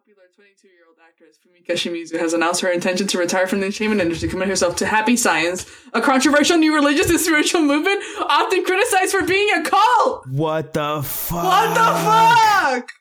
[0.00, 4.28] Popular 22-year-old actress Fumika Shimizu has announced her intention to retire from the entertainment industry,
[4.28, 9.10] to commit herself to Happy Science, a controversial new religious and spiritual movement often criticized
[9.12, 10.26] for being a cult.
[10.28, 11.44] What the fuck?
[11.44, 12.92] What the fuck?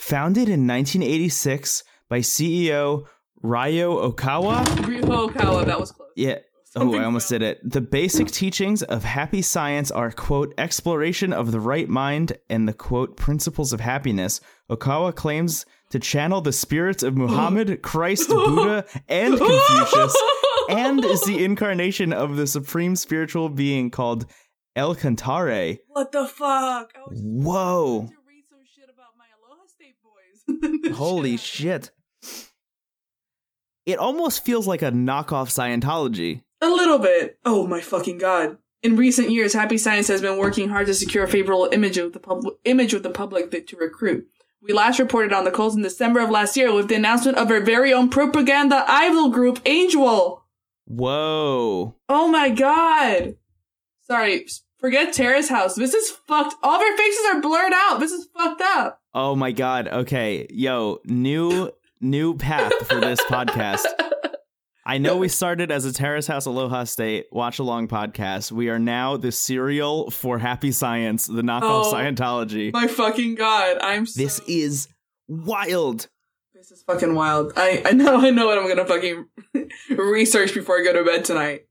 [0.00, 3.06] Founded in 1986 by CEO
[3.42, 4.86] Ryo Okawa.
[4.86, 6.10] Ryo Okawa, that was close.
[6.14, 6.40] Yeah.
[6.76, 7.60] Oh, I almost did it.
[7.62, 8.32] The basic hmm.
[8.32, 13.72] teachings of happy science are, quote, exploration of the right mind and the, quote, principles
[13.72, 14.40] of happiness.
[14.68, 20.16] Okawa claims to channel the spirits of Muhammad, Christ, Buddha, and Confucius,
[20.68, 24.26] and is the incarnation of the supreme spiritual being called
[24.74, 25.78] El Cantare.
[25.88, 26.92] What the fuck?
[27.06, 27.98] Whoa.
[27.98, 30.96] trying to read some shit about my Aloha State boys.
[30.96, 31.90] Holy shit.
[33.86, 36.42] It almost feels like a knockoff Scientology.
[36.64, 37.38] A little bit.
[37.44, 38.56] Oh my fucking god.
[38.82, 42.14] In recent years, Happy Science has been working hard to secure a favorable image with
[42.14, 44.26] the public image with the public that to recruit.
[44.62, 47.50] We last reported on the calls in December of last year with the announcement of
[47.50, 50.42] our very own propaganda idol group, Angel.
[50.86, 51.96] Whoa.
[52.08, 53.36] Oh my god.
[54.02, 54.46] Sorry,
[54.78, 55.74] forget Terrace House.
[55.74, 56.54] This is fucked.
[56.62, 58.00] All of our faces are blurred out.
[58.00, 59.02] This is fucked up.
[59.12, 59.88] Oh my god.
[59.88, 60.46] Okay.
[60.48, 63.84] Yo, new new path for this podcast.
[64.86, 68.52] I know we started as a Terrace House Aloha State watch along podcast.
[68.52, 71.92] We are now the serial for Happy Science, the knockoff Oh.
[71.94, 72.70] Scientology.
[72.72, 73.78] My fucking god.
[73.80, 74.88] I'm so This is
[75.26, 76.08] wild.
[76.54, 77.54] This is fucking wild.
[77.56, 79.26] I, I know I know what I'm gonna fucking
[79.96, 81.62] research before I go to bed tonight.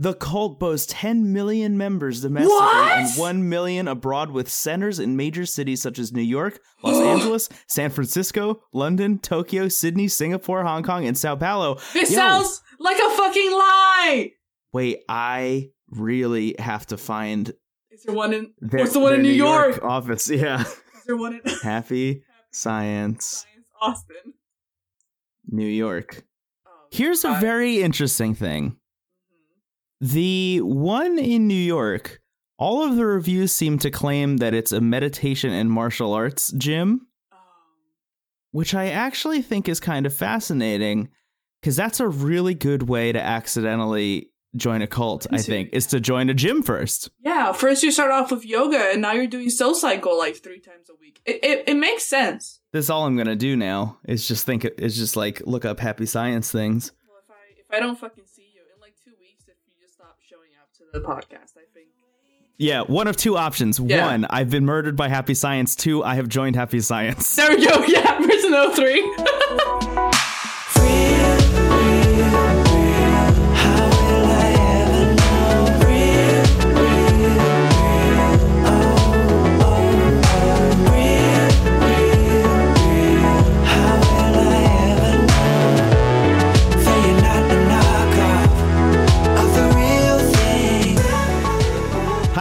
[0.00, 2.98] The cult boasts 10 million members domestically What?
[3.00, 7.50] and 1 million abroad with centers in major cities such as New York, Los Angeles,
[7.68, 11.74] San Francisco, London, Tokyo, Sydney, Singapore, Hong Kong, and Sao Paulo.
[11.92, 14.30] This Yo, sounds like a fucking lie.
[14.72, 17.52] Wait, I really have to find
[17.90, 19.84] Is there one in their, what's the one in New, York?
[19.84, 20.30] office.
[20.34, 20.62] Yeah.
[20.62, 23.46] Is there one in Happy Science, Science
[23.82, 24.32] Austin?
[25.46, 26.24] New York.
[26.66, 28.76] Oh, Here's a very interesting thing.
[30.00, 32.20] The one in New York,
[32.58, 37.06] all of the reviews seem to claim that it's a meditation and martial arts gym,
[37.32, 37.38] Um,
[38.52, 41.10] which I actually think is kind of fascinating
[41.60, 46.00] because that's a really good way to accidentally join a cult, I think, is to
[46.00, 47.10] join a gym first.
[47.20, 50.58] yeah, first you start off with yoga, and now you're doing Soul Cycle like three
[50.60, 51.20] times a week.
[51.26, 52.60] It it, it makes sense.
[52.72, 55.78] That's all I'm going to do now is just think, is just like look up
[55.78, 56.92] happy science things.
[57.06, 59.74] Well, if I if I don't fucking see you in like two weeks, if you
[59.80, 61.88] just stop showing up to the podcast, I think.
[62.58, 63.80] Yeah, one of two options.
[63.80, 64.06] Yeah.
[64.06, 65.74] One, I've been murdered by happy science.
[65.74, 67.34] Two, I have joined happy science.
[67.34, 67.84] There we go.
[67.88, 69.16] Yeah, person 03.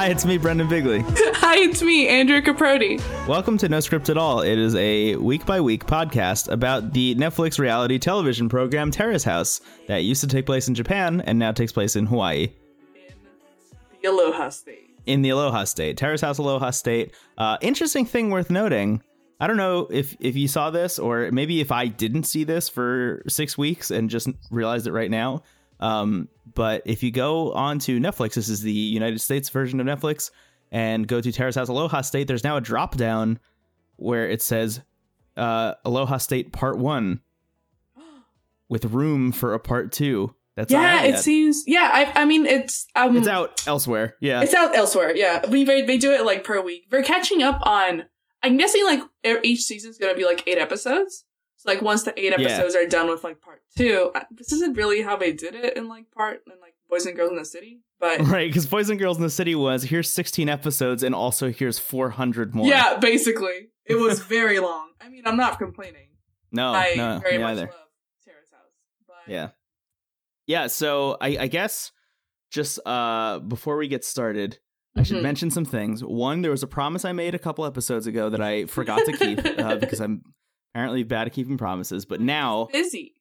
[0.10, 1.04] Hi, it's me, Brendan Bigley.
[1.08, 3.00] Hi, it's me, Andrea Caprodi.
[3.28, 4.42] Welcome to No Script at All.
[4.42, 9.62] It is a week by week podcast about the Netflix reality television program Terrace House
[9.86, 12.52] that used to take place in Japan and now takes place in Hawaii.
[12.96, 14.90] In the Aloha State.
[15.06, 17.14] In the Aloha State, Terrace House Aloha State.
[17.38, 19.04] Uh, interesting thing worth noting.
[19.40, 22.68] I don't know if if you saw this or maybe if I didn't see this
[22.68, 25.44] for six weeks and just realized it right now.
[25.80, 29.88] Um, but if you go on to Netflix, this is the United States version of
[29.88, 30.32] Netflix,
[30.72, 33.40] and go to Terrace House Aloha State, there's now a drop down
[33.96, 34.82] where it says
[35.38, 37.22] uh, Aloha State Part One
[38.70, 40.36] with room for a Part Two.
[40.56, 41.64] That's not Yeah, it seems.
[41.68, 44.16] Yeah, I, I mean, it's um, it's out elsewhere.
[44.20, 45.16] Yeah, It's out elsewhere.
[45.16, 46.88] Yeah, we they, do it like per week.
[46.92, 48.06] We're catching up on.
[48.44, 49.02] I'm guessing like
[49.44, 51.24] each season's gonna be like eight episodes.
[51.62, 52.48] So like once the eight Yeah.
[52.48, 55.90] episodes are done with like part two, this isn't really how they did it in
[55.90, 57.82] like part and like Boys and Girls in the City.
[58.00, 58.50] But right.
[58.50, 62.56] Because Boys and Girls in the City was here's 16 episodes and also here's 400
[62.56, 62.66] more.
[62.66, 64.92] yeah, basically, it was very long.
[65.02, 66.08] I mean, I'm not complaining.
[66.54, 67.62] no, I no, very much either.
[67.68, 67.76] love
[68.24, 68.62] Terrace House.
[69.06, 69.50] But Yeah.
[70.48, 71.92] Yeah, so I, I guess
[72.52, 74.60] just uh before we get started,
[74.96, 75.24] I should Mhm.
[75.24, 76.04] mention some things.
[76.06, 79.12] One, there was a promise I made a couple episodes ago that I forgot to
[79.18, 80.24] keep uh, because I'm
[80.74, 82.06] apparently bad at keeping promises.
[82.06, 83.16] But now, busy.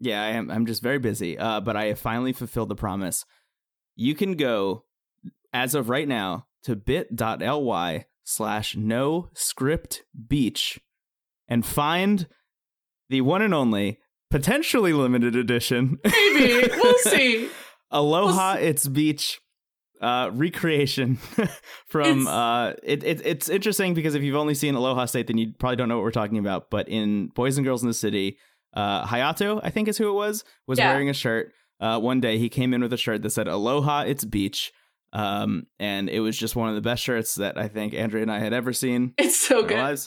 [0.00, 1.38] yeah, I am I'm just very busy.
[1.38, 3.24] Uh but I have finally fulfilled the promise.
[3.96, 4.84] You can go
[5.52, 10.80] as of right now to bit.ly slash no script beach
[11.46, 12.26] and find
[13.10, 13.98] the one and only
[14.30, 17.50] potentially limited edition Maybe we'll see.
[17.90, 19.40] Aloha, it's beach.
[20.04, 21.16] Uh, recreation
[21.86, 23.22] from It's- uh, it, it.
[23.24, 26.04] It's interesting because if you've only seen Aloha State, then you probably don't know what
[26.04, 26.70] we're talking about.
[26.70, 28.36] But in Boys and Girls in the City,
[28.74, 30.90] uh, Hayato, I think is who it was, was Yeah.
[30.92, 31.52] wearing a shirt.
[31.80, 34.72] Uh, one day he came in with a shirt that said "Aloha, it's beach,"
[35.12, 38.30] um, and it was just one of the best shirts that I think Andrea and
[38.32, 39.98] I had ever seen It's so good.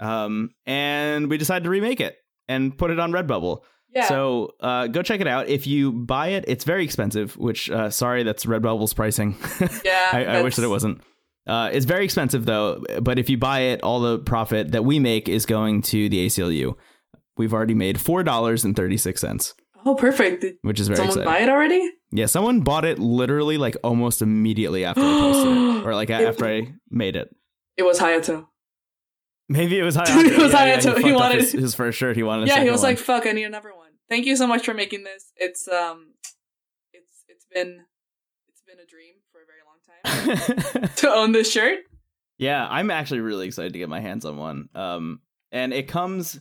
[0.00, 2.16] Um, and we decided to remake it
[2.48, 3.60] and put it on Redbubble.
[3.94, 4.06] Yeah.
[4.08, 5.48] So uh, go check it out.
[5.48, 7.36] If you buy it, it's very expensive.
[7.36, 9.36] Which uh, sorry, that's Redbubble's pricing.
[9.84, 10.08] yeah.
[10.12, 11.00] I, I wish that it wasn't.
[11.46, 12.84] Uh, it's very expensive though.
[13.02, 16.26] But if you buy it, all the profit that we make is going to the
[16.26, 16.76] ACLU.
[17.36, 19.54] We've already made four dollars and thirty six cents,
[19.86, 20.42] Oh, perfect.
[20.42, 21.32] Did which is very someone exciting.
[21.32, 21.90] buy it already?
[22.12, 26.22] Yeah, someone bought it literally like almost immediately after I posted it, or like It-
[26.28, 27.34] after I made it.
[27.76, 28.46] It was Hayato.
[29.48, 30.24] Maybe it was Hayato.
[30.26, 30.82] It was Yeah, yeah, Hayato.
[30.92, 32.14] fucked He up wanted- his, his first shirt.
[32.16, 32.44] He wanted.
[32.44, 32.90] A yeah, he was one.
[32.90, 33.79] like, "Fuck, I need another one."
[34.10, 35.32] Thank you so much for making this.
[35.36, 36.14] It's um,
[36.92, 37.84] it's it's been
[38.48, 41.78] it's been a dream for a very long time to own this shirt.
[42.36, 44.68] Yeah, I'm actually really excited to get my hands on one.
[44.74, 45.20] Um,
[45.52, 46.40] and it comes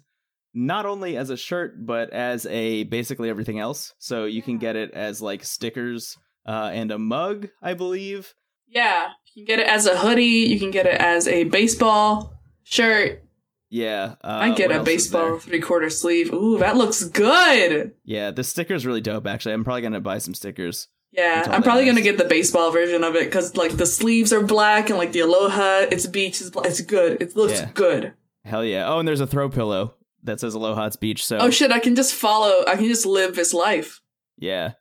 [0.51, 3.93] not only as a shirt, but as a basically everything else.
[3.99, 6.17] So you can get it as like stickers
[6.47, 8.33] uh, and a mug, I believe.
[8.67, 10.23] Yeah, you can get it as a hoodie.
[10.23, 12.33] You can get it as a baseball
[12.63, 13.23] shirt.
[13.69, 16.33] Yeah, uh, I get a baseball three quarter sleeve.
[16.33, 17.93] Ooh, that looks good.
[18.03, 19.27] Yeah, the sticker's really dope.
[19.27, 20.87] Actually, I'm probably gonna buy some stickers.
[21.11, 24.41] Yeah, I'm probably gonna get the baseball version of it because like the sleeves are
[24.43, 26.65] black and like the aloha, its beach is black.
[26.65, 27.21] It's good.
[27.21, 27.69] It looks Yeah.
[27.73, 28.13] good.
[28.43, 28.87] Hell yeah!
[28.87, 29.93] Oh, and there's a throw pillow
[30.23, 31.25] that says Aloha It's Beach.
[31.25, 32.63] So Oh shit, I can just follow.
[32.67, 34.01] I can just live this life.
[34.37, 34.73] Yeah.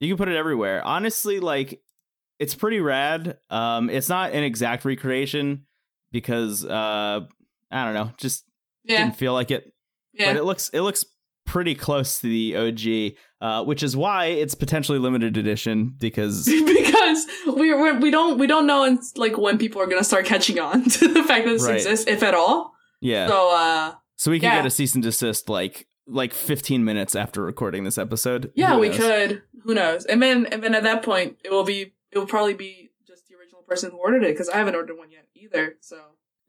[0.00, 0.82] You can put it everywhere.
[0.84, 1.82] Honestly, like
[2.38, 3.38] it's pretty rad.
[3.50, 5.66] Um it's not an exact recreation
[6.12, 7.26] because uh
[7.70, 8.44] I don't know, just
[8.84, 9.72] Yeah, didn't feel like it.
[10.12, 10.26] yeah.
[10.32, 11.04] But it looks it looks
[11.46, 17.26] pretty close to the OG, uh which is why it's potentially limited edition because because
[17.46, 20.84] we we're, we don't we don't know like when people are gonna start catching on
[20.90, 21.76] to the fact that this Right.
[21.76, 22.72] exists, if at all.
[23.00, 23.26] yeah.
[23.28, 24.56] So uh, So we can yeah.
[24.58, 28.50] get a cease and desist like like 15 minutes after recording this episode.
[28.56, 29.42] yeah, we could.
[29.64, 30.04] Who knows?
[30.06, 33.28] And then and then at that point, it will be it will probably be just
[33.28, 35.76] the original person who ordered it because I haven't ordered one yet either.
[35.80, 35.98] So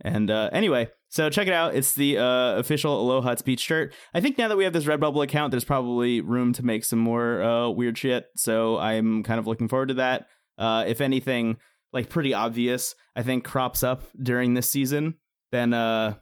[0.03, 1.75] And uh, anyway, so check it out.
[1.75, 3.93] It's the uh, official Aloha It's Beach shirt.
[4.13, 6.99] I think now that we have this Redbubble account, there's probably room to make some
[6.99, 8.25] more uh, weird shit.
[8.35, 10.27] So I'm kind of looking forward to that.
[10.57, 11.57] Uh, if anything,
[11.93, 15.15] like pretty obvious, I think crops up during this season,
[15.51, 16.15] then uh,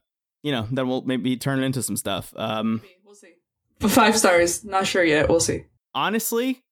[0.44, 2.34] you know, then we'll maybe turn it into some stuff.
[2.36, 3.34] Um, we'll see.
[3.80, 5.30] Five stars, not sure yet.
[5.30, 5.66] We'll see.
[5.94, 6.64] honestly,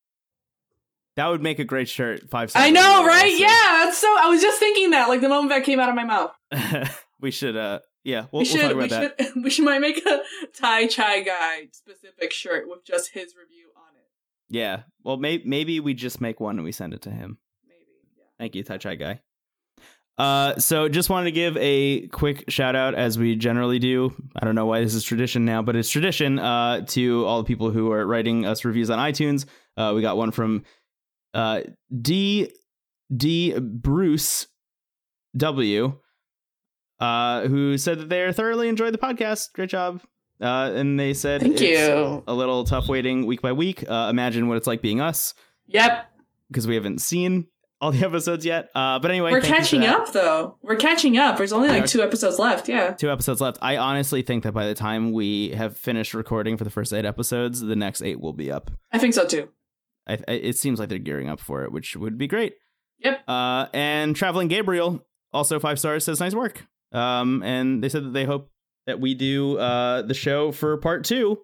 [1.16, 2.30] that would make a great shirt.
[2.30, 2.50] Five.
[2.52, 2.66] stars.
[2.66, 3.34] I know, right?
[3.38, 3.48] Yeah,
[3.84, 4.08] that's so.
[4.08, 6.32] I was just thinking that, like the moment that came out of my mouth.
[7.22, 7.56] we should.
[7.56, 9.16] Uh, yeah, we'll, we we'll should, talk about we that.
[9.22, 10.22] should, we should might make a
[10.60, 14.08] Thai chai guy specific shirt with just his review on it.
[14.50, 14.84] Yeah.
[15.04, 17.38] Well, may- maybe we just make one and we send it to him.
[17.68, 17.80] Maybe.
[18.18, 18.24] Yeah.
[18.40, 19.22] Thank you, Tai Chai guy.
[20.18, 24.16] Uh, so just wanted to give a quick shout out as we generally do.
[24.36, 27.48] I don't know why this is tradition now, but it's tradition uh, to all the
[27.48, 29.46] people who are writing us reviews on iTunes.
[29.76, 30.64] Uh, we got one from
[31.36, 31.62] uh,
[32.02, 32.52] D
[33.16, 34.48] D Bruce
[35.36, 36.00] W,
[37.00, 39.54] uh, who said that they thoroughly enjoyed the podcast.
[39.54, 40.02] Great job.
[40.40, 42.24] Uh, and they said Thank you.
[42.28, 43.84] a little tough waiting week by week.
[43.90, 45.34] Uh, imagine what it's like being us
[45.68, 46.12] Yep.
[46.50, 47.48] because we haven't seen
[47.82, 48.70] all the episodes yet.
[48.76, 50.58] Uh, but anyway, We're thank you for catching up though.
[50.62, 51.38] We're catching up.
[51.38, 52.70] There's only like two episodes left.
[52.70, 52.92] Yeah.
[52.92, 53.58] Two episodes left.
[53.64, 57.06] I honestly think that by the time we have finished recording for the first eight
[57.06, 58.70] episodes, the next eight will be up.
[58.92, 59.50] I think so too.
[60.08, 62.54] I, I, it seems like they're gearing up for it, which would be great.
[63.00, 63.28] Yep.
[63.28, 66.66] Uh, and traveling Gabriel also five stars says nice work.
[66.92, 68.52] Um, and they said that they hope
[68.86, 71.40] that we do uh the show for part two,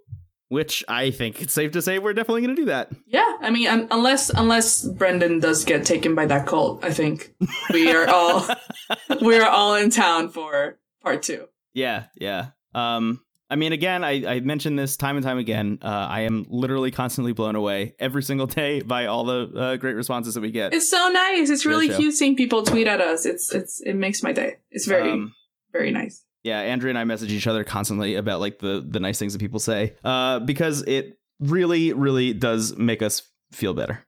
[0.47, 2.91] which I think it's safe to say we're definitely going to do that.
[3.05, 3.37] Yeah.
[3.41, 7.33] I mean, um, unless unless Brendan does get taken by that cult, I think
[7.71, 8.47] we are all
[9.21, 11.47] we are all in town for part two.
[11.73, 12.51] Yeah, yeah.
[12.73, 13.21] Um,
[13.53, 15.77] I mean, again, I, I mentioned this time and time again.
[15.79, 19.93] Uh, I am literally constantly blown away every single day by all the uh, great
[19.95, 20.73] responses that we get.
[20.73, 21.51] It's so nice.
[21.51, 23.27] It's really cute seeing people tweet at us.
[23.27, 24.55] It's it's it makes my day.
[24.71, 25.35] It's very Um,
[25.71, 26.23] very nice.
[26.43, 29.39] yeah, Andrea and I message each other constantly about like the the nice things that
[29.39, 34.03] people say, uh, because it really, really does make us feel better.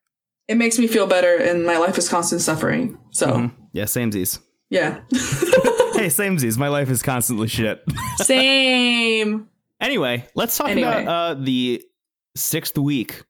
[0.47, 2.97] It makes me feel better, and my life is constant suffering.
[3.11, 3.51] So Mhm.
[3.73, 4.39] Yeah, samesies.
[4.71, 5.01] yeah,
[6.05, 6.57] hey, samesies.
[6.57, 7.83] My life is constantly shit.
[8.17, 9.47] same.
[9.81, 10.87] anyway, let's talk Anyway.
[11.03, 11.83] about uh, the
[12.35, 13.23] sixth week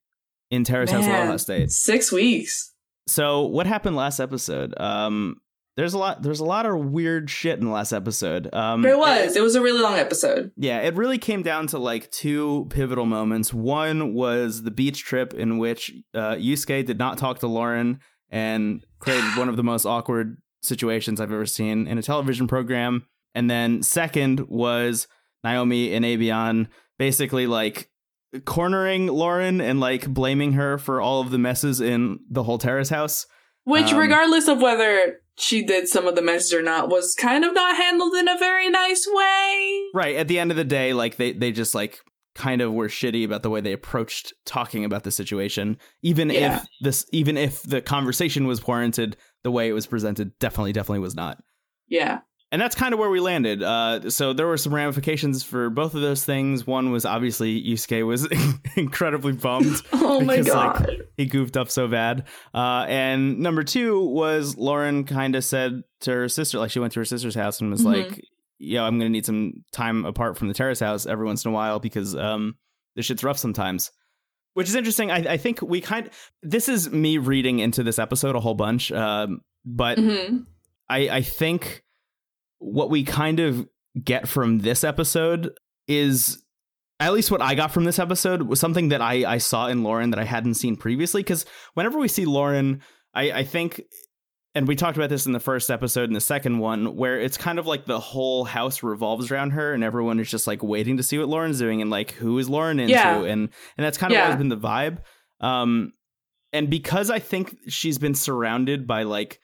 [0.51, 1.71] in Terrace House Aloha State.
[1.71, 2.73] Six weeks.
[3.07, 4.73] So what happened last episode?
[4.77, 5.37] Um,
[5.77, 6.21] there's a lot.
[6.21, 8.53] There's a lot of weird shit in the last episode.
[8.53, 9.35] Um, There was.
[9.35, 10.51] It was a really long episode.
[10.57, 13.53] yeah, it really came down to like two pivotal moments.
[13.53, 18.85] One was the beach trip in which uh, Yusuke did not talk to Lauren and
[18.99, 23.05] created one of the most awkward situations I've ever seen in a television program.
[23.33, 25.07] And then second was
[25.43, 26.67] Naomi and Avion
[26.97, 27.89] basically like
[28.45, 32.89] cornering Lauren and like blaming her for all of the messes in the whole terrace
[32.89, 33.25] house.
[33.63, 37.43] Which, Um, regardless of whether she did some of the messes or not, was kind
[37.43, 39.81] of not handled in a very nice way.
[39.93, 40.15] Right.
[40.15, 41.99] At the end of the day, like they they just like
[42.35, 45.77] kind of were shitty about the way they approached talking about the situation.
[46.03, 46.57] Even Yeah.
[46.57, 50.99] if this even if the conversation was warranted, the way it was presented definitely, definitely
[50.99, 51.41] was not.
[51.87, 52.19] Yeah.
[52.51, 53.61] And that's kind of where we landed.
[53.63, 56.65] Uh, so there were some ramifications for both of those things.
[56.65, 58.27] One was obviously Yusuke was
[58.75, 59.81] incredibly bummed.
[59.93, 60.97] Oh my Because, like, god.
[61.17, 62.25] he goofed up so bad.
[62.53, 66.93] Uh, and number two was Lauren kind of said to her sister, like she went
[66.93, 67.85] to her sister's house and was Mhm.
[67.85, 68.25] like,
[68.57, 71.53] "Yo, I'm gonna need some time apart from the terrace house every once in a
[71.53, 72.55] while because um,
[72.95, 73.91] this shit's rough sometimes."
[74.55, 75.11] Which is interesting.
[75.11, 76.09] I, I think we kind.
[76.41, 80.37] This is me reading into this episode a whole bunch, um, but hmm
[80.89, 81.83] I, I think
[82.59, 83.67] what we kind of
[84.03, 85.51] get from this episode
[85.87, 86.43] is
[86.99, 89.83] at least what I got from this episode was something that I, I saw in
[89.83, 91.21] Lauren that I hadn't seen previously.
[91.21, 92.81] Because whenever we see Lauren,
[93.13, 93.81] I, I think,
[94.55, 97.37] and we talked about this in the first episode and the second one, where it's
[97.37, 100.97] kind of like the whole house revolves around her and everyone is just like waiting
[100.97, 103.17] to see what Lauren's doing and like who is Lauren into, Yeah.
[103.23, 104.23] and and that's kind of Yeah.
[104.23, 104.99] always been the vibe.
[105.41, 105.91] Um,
[106.53, 109.39] and because I think she's been surrounded by like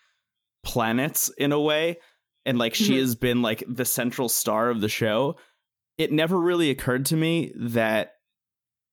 [0.63, 1.97] planets in a way
[2.45, 2.99] and like she Mhm.
[2.99, 5.35] has been like the central star of the show
[5.97, 8.13] it never really occurred to me that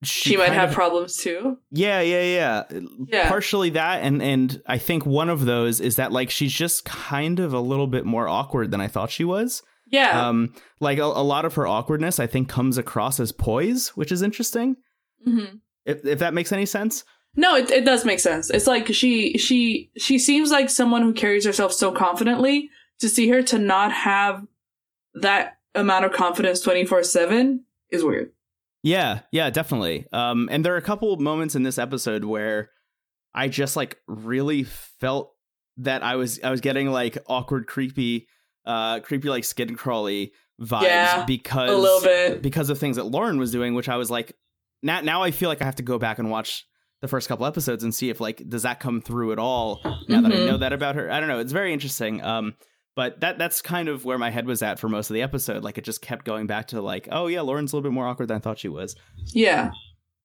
[0.04, 1.58] she, She, might have of- problems too.
[1.70, 3.28] yeah yeah yeah Yeah.
[3.28, 7.40] partially that and and i think one of those is that like she's just kind
[7.40, 10.28] of a little bit more awkward than i thought she was Yeah.
[10.28, 14.12] um like a, a lot of her awkwardness i think comes across as poise which
[14.12, 14.76] is interesting
[15.24, 15.44] hmm
[15.84, 17.04] if, if that makes any sense
[17.36, 18.50] No, it, it does make sense.
[18.50, 22.70] It's like she she she seems like someone who carries herself so confidently.
[23.00, 24.44] To see her to not have
[25.14, 28.32] that amount of confidence twenty four seven is weird.
[28.88, 30.06] Yeah, yeah, definitely.
[30.12, 32.70] Um, and there are a couple moments in this episode where
[33.34, 35.32] I just like really felt
[35.78, 38.26] that I was I was getting like awkward, creepy,
[38.64, 42.42] uh, creepy like skin crawly vibes Yeah, because A little bit.
[42.42, 44.32] because of things that Lauren was doing, which I was like,
[44.82, 46.64] now now I feel like I have to go back and watch
[47.00, 50.20] the first couple episodes and see if like does that come through at all now
[50.20, 50.46] that I Mhm.
[50.46, 51.10] know that about her.
[51.10, 51.38] I don't know.
[51.38, 52.22] It's very interesting.
[52.24, 52.54] Um,
[52.98, 55.62] but that that's kind of where my head was at for most of the episode.
[55.62, 58.08] Like it just kept going back to like, oh yeah, Lauren's a little bit more
[58.08, 58.96] awkward than I thought she was
[59.32, 59.70] Yeah.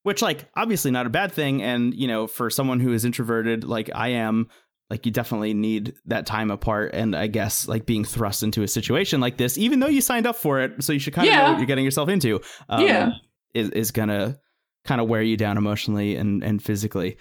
[0.02, 3.62] which like obviously not a bad thing and you know for someone who is introverted
[3.64, 4.48] like i am
[4.90, 8.68] like you definitely need that time apart and i guess like being thrust into a
[8.68, 11.34] situation like this even though you signed up for it so you should kind of
[11.34, 12.38] know what you're getting yourself into
[12.68, 13.12] um, Yeah.
[13.54, 14.36] is, is gonna
[14.84, 17.16] kind of wear you down emotionally and and physically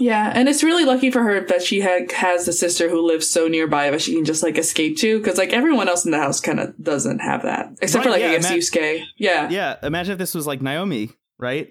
[0.00, 3.30] Yeah, and it's really lucky for her that she ha- has the sister who lives
[3.30, 6.18] so nearby that she can just like escape to, because like everyone else in the
[6.18, 9.04] house kind of doesn't have that, except for like yeah, I guess Matt- Yusuke.
[9.16, 11.68] Yeah, yeah imagine if this was like naomi right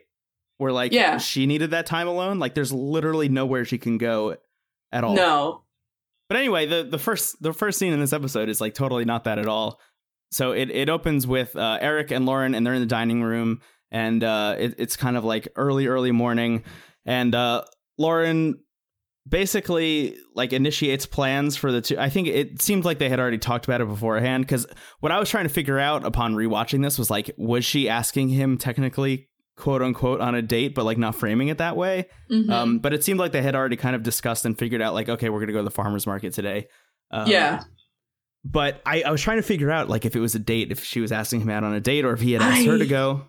[0.58, 1.17] where like Yeah.
[1.17, 4.38] she needed that time alone like there's literally nowhere she can go
[4.91, 5.63] at all no,
[6.29, 9.25] But anyway, the the first the first scene in this episode is like totally not
[9.25, 9.79] that at all.
[10.32, 13.62] So it it opens with uh, Eric and Lauren, and they're in the dining room,
[13.91, 16.63] and uh, it, it's kind of like early early morning,
[17.05, 17.63] and uh,
[17.98, 18.60] Lauren
[19.28, 21.98] basically like initiates plans for the two.
[21.98, 24.68] I think it seemed like they had already talked about it beforehand because
[25.00, 28.30] what I was trying to figure out upon rewatching this was like, was she asking
[28.30, 32.08] him technically quote unquote on a date, but like not framing it that way?
[32.30, 32.50] Mhm.
[32.50, 35.08] Um, but it seemed like they had already kind of discussed and figured out, like,
[35.08, 36.68] okay, we're gonna go to the farmers market today.
[37.12, 37.62] Um, yeah,
[38.44, 40.84] But I, I was trying to figure out, like, if it was a date, if
[40.84, 42.86] she was asking him out on a date, or if he had asked her to
[42.88, 43.28] go.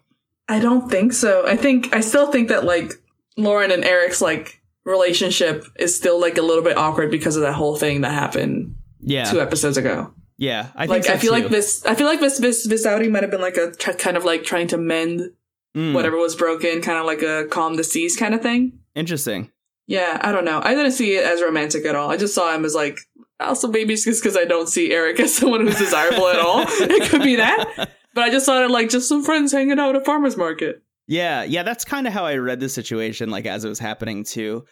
[0.49, 1.47] I don't think so.
[1.47, 2.92] I think I still think that like
[3.36, 7.54] Lauren and Eric's like relationship is still like a little bit awkward because of that
[7.54, 10.12] whole thing that happened Yeah, two episodes ago.
[10.36, 10.68] yeah.
[10.74, 11.40] I think like so I feel too.
[11.42, 13.92] like this, I feel like this this this outing might have been like a tr-
[13.92, 15.30] kind of like trying to mend
[15.76, 18.78] Mm, whatever was broken, kind of like a calm the seas kind of thing.
[18.94, 19.50] Interesting.
[19.88, 20.60] Yeah, I don't know.
[20.62, 22.08] I didn't see it as romantic at all.
[22.12, 23.00] I just saw him as like
[23.40, 26.64] also maybe it's just because I don't see Eric as someone who's desirable at all.
[26.68, 29.96] It could be that, but I just saw it like just some friends hanging out
[29.96, 30.80] at a farmer's market.
[31.06, 31.62] Yeah, yeah.
[31.62, 34.64] That's kind of how I read the situation, like as it was happening too.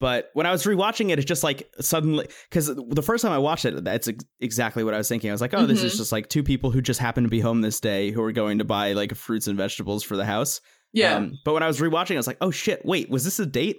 [0.00, 3.38] But when I was rewatching it, it's just like suddenly because the first time I
[3.38, 5.30] watched it, that's ex- exactly what I was thinking.
[5.30, 5.98] I was like, oh, this is Mhm.
[5.98, 8.58] just like two people who just happen to be home this day who are going
[8.58, 10.60] to buy like fruits and vegetables for the house.
[10.92, 13.38] Yeah, Um, but when I was rewatching, I was like, oh shit, wait, was this
[13.38, 13.78] a date?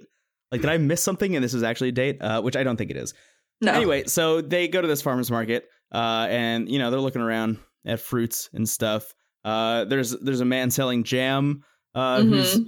[0.50, 2.20] Like, did I miss something and this is actually a date?
[2.20, 3.14] Uh, which I don't think it is.
[3.60, 3.72] no.
[3.72, 7.58] Anyway, so they go to this farmer's market, uh, and you know they're looking around
[7.84, 9.12] at fruits and stuff.
[9.44, 11.62] Uh, there's there's a man selling jam,
[11.96, 12.60] uh, who's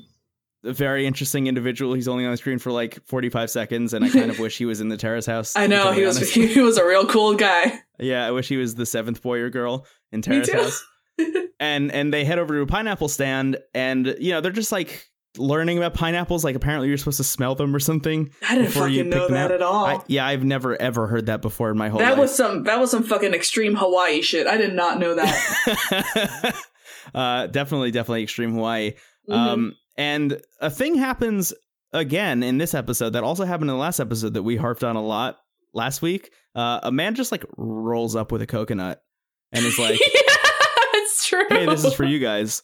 [0.64, 1.94] a very interesting individual.
[1.94, 4.64] He's only on the screen for like 45 seconds, and I kind of wish he
[4.64, 5.54] was in the terrace house.
[5.54, 6.35] I know he was honest.
[6.35, 7.80] he was a real cool guy.
[8.00, 10.50] Yeah, I wish he was the seventh boy or girl in Terrace.
[10.50, 10.85] House.
[11.61, 15.11] And and they head over to a pineapple stand, and you know they're just like
[15.37, 16.44] learning about pineapples.
[16.44, 18.30] Like apparently you're supposed to smell them or something.
[18.49, 19.85] I didn't fucking know that at all.
[19.85, 22.18] I, yeah, I've never ever heard that before in my whole that life.
[22.18, 24.47] was some that was some fucking extreme Hawaii shit.
[24.47, 26.54] I did not know that.
[27.12, 28.92] uh, definitely, definitely extreme Hawaii.
[29.28, 29.35] Mhm.
[29.35, 31.52] Um, and a thing happens
[31.92, 34.97] again in this episode that also happened in the last episode that we harped on
[34.97, 35.38] a lot
[35.75, 36.30] last week.
[36.54, 39.02] Uh, a man just like rolls up with a coconut
[39.52, 40.35] and is like, yeah,
[40.94, 41.44] it's true.
[41.49, 42.62] "Hey, this is for you guys."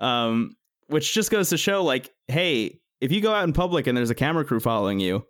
[0.00, 0.56] Um,
[0.88, 4.10] which just goes to show, like, hey, if you go out in public and there's
[4.10, 5.24] a camera crew following you,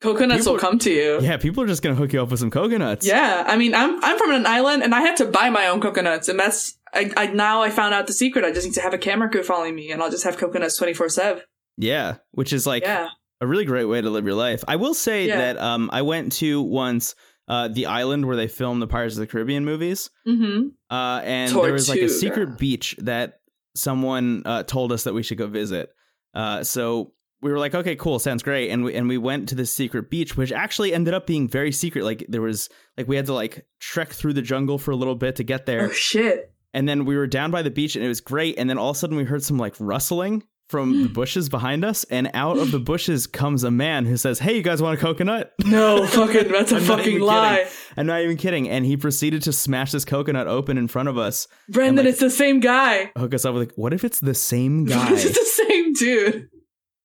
[0.00, 1.20] Coconuts People- will come to you.
[1.22, 3.06] yeah, people are just gonna hook you up with some coconuts.
[3.06, 5.80] Yeah, I mean, I'm I'm from an island, and I had to buy my own
[5.80, 8.44] coconuts, and that's I, I now I found out the secret.
[8.44, 10.76] I just need to have a camera crew following me, and I'll just have coconuts
[10.76, 11.42] twenty four seven.
[11.76, 13.08] yeah, which is like Yeah,
[13.40, 14.64] a really great way to live your life.
[14.66, 15.36] I will say Yeah.
[15.38, 17.14] that um, I went to once
[17.48, 20.68] uh, the island where they filmed the Pirates of the Caribbean movies, mm-hmm.
[20.90, 23.40] uh, and there was like a secret beach that
[23.74, 25.90] someone uh, told us that we should go visit.
[26.34, 27.12] Uh, so
[27.42, 30.10] we were like, okay, cool, sounds great, and we and we went to this secret
[30.10, 32.04] beach, which actually ended up being very secret.
[32.04, 35.14] Like there was like we had to like trek through the jungle for a little
[35.14, 36.52] bit to get there, Oh shit!
[36.76, 38.56] And then we were down by the beach, and it was great.
[38.58, 41.84] And then all of a sudden, we heard some like rustling from the bushes behind
[41.84, 44.98] us, and out of the bushes comes a man who says, "Hey, you guys want
[44.98, 47.72] a coconut?" No, fucking that's a fucking lie, kidding.
[47.96, 48.68] I'm not even kidding.
[48.68, 52.04] And he proceeded to smash this coconut open in front of us, Brendan.
[52.04, 53.10] like- it's the same guy.
[53.16, 55.08] hook us up with, like, what if it's the same guy?
[55.12, 56.48] it's the same dude.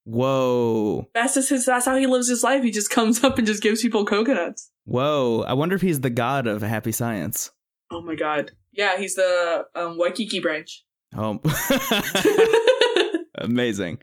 [0.04, 1.66] Whoa, That's just his.
[1.66, 2.64] That's how he lives his life.
[2.64, 4.70] He just comes up and just gives people coconuts.
[4.86, 5.44] whoa!
[5.48, 7.52] I wonder if he's the god of happy science.
[7.92, 8.52] Oh my god.
[8.72, 10.84] Yeah, he's the um, Waikiki branch.
[11.14, 11.42] Oh,
[13.38, 14.00] amazing!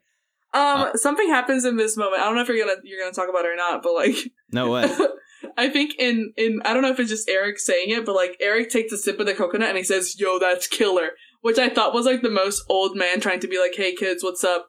[0.52, 2.20] Um, something happens in this moment.
[2.20, 4.14] I don't know if you're gonna you're gonna talk about it or not, but like,
[4.52, 4.94] No way.
[5.56, 8.36] I think in in I don't know if it's just Eric saying it, but like
[8.40, 11.68] Eric takes a sip of the coconut and he says, "Yo, that's killer," which I
[11.68, 14.68] thought was like the most old man trying to be like, "Hey kids, what's up?"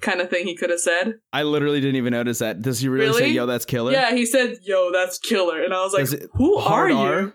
[0.00, 1.14] kind of thing he could have said.
[1.32, 2.62] I literally didn't even notice that.
[2.62, 3.92] Does he really, say, "Yo, that's killer"?
[3.92, 7.34] Yeah, he said, "Yo, that's killer," and I was like, "Who are Hard you?" R?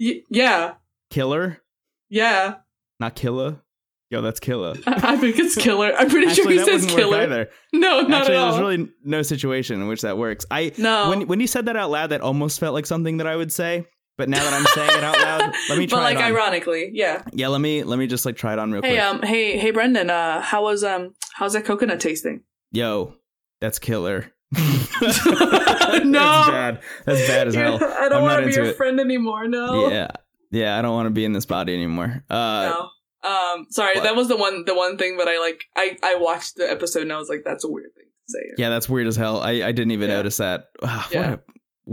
[0.00, 0.74] Y- yeah,
[1.12, 1.58] Killer,
[2.08, 2.54] yeah.
[2.98, 3.60] not killer.
[4.10, 4.74] Yo, that's killer.
[4.86, 5.92] I, I think it's killer.
[5.94, 7.18] I'm pretty Actually, sure he says killer.
[7.18, 7.50] either.
[7.74, 8.50] No, not Actually, at all.
[8.52, 10.46] there's really no situation in which that works.
[10.50, 13.26] I no, when when you said that out loud, that almost felt like something that
[13.26, 13.86] I would say.
[14.18, 17.22] But now that I'm saying it out loud, let me try but like ironically, yeah.
[17.32, 19.02] yeah, let me let me just like try it on real Hey, quick.
[19.02, 20.08] um, hey, hey, Brendan.
[20.10, 22.42] Uh, how was um, how's that coconut tasting?
[22.70, 23.14] Yo,
[23.60, 24.32] that's killer.
[26.04, 26.20] No.
[26.20, 26.80] that's bad.
[27.04, 27.78] That's bad as hell.
[27.82, 28.76] I don't want to be your it.
[28.76, 29.46] friend anymore.
[29.48, 29.88] No.
[29.90, 30.08] Yeah,
[30.52, 30.78] yeah.
[30.78, 32.22] I don't want to be in this body anymore.
[32.30, 32.88] Uh, No.
[33.28, 34.02] Um, sorry, What?
[34.04, 35.62] that was the one, the one thing that I like.
[35.76, 38.40] I I watched the episode and I was like, that's a weird thing to say.
[38.58, 39.40] yeah, that's weird as hell.
[39.40, 40.16] I I didn't even Yeah.
[40.16, 40.64] notice that.
[40.82, 41.30] Ah, Yeah.
[41.30, 41.42] What a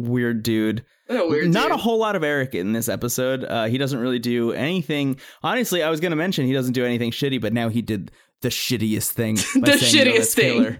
[0.09, 0.85] weird dude.
[1.07, 1.49] A weird.
[1.49, 1.71] Not dude.
[1.73, 3.43] a whole lot of Eric in this episode.
[3.43, 5.19] Uh, he doesn't really do anything.
[5.43, 8.11] Honestly, I was going to mention he doesn't do anything shitty, but now he did
[8.41, 9.35] the shittiest thing.
[9.53, 10.79] The shittiest that's thing." killer."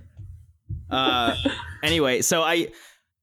[0.90, 1.36] Uh,
[1.84, 2.70] anyway, so I.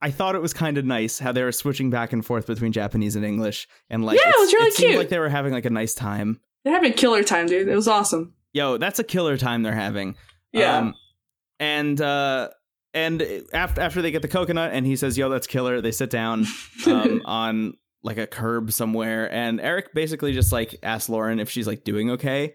[0.03, 2.73] I thought it was kind of nice how they were switching back and forth between
[2.73, 4.99] Japanese and English, and like Yeah, it was really seemed cute.
[4.99, 6.41] like they were having like a nice time.
[6.65, 7.69] They're having killer time, dude.
[7.69, 8.35] It was awesome.
[8.53, 10.17] Yo, that's a killer time they're having.
[10.53, 10.79] Yeah.
[10.79, 10.95] Um,
[11.59, 12.51] and uh,
[12.95, 16.11] and after after they get the coconut, and he says, "Yo, that's killer." They sit
[16.11, 16.47] down
[16.87, 21.67] um, on like a curb somewhere, and Eric basically just like asks Lauren if she's
[21.67, 22.55] like doing okay,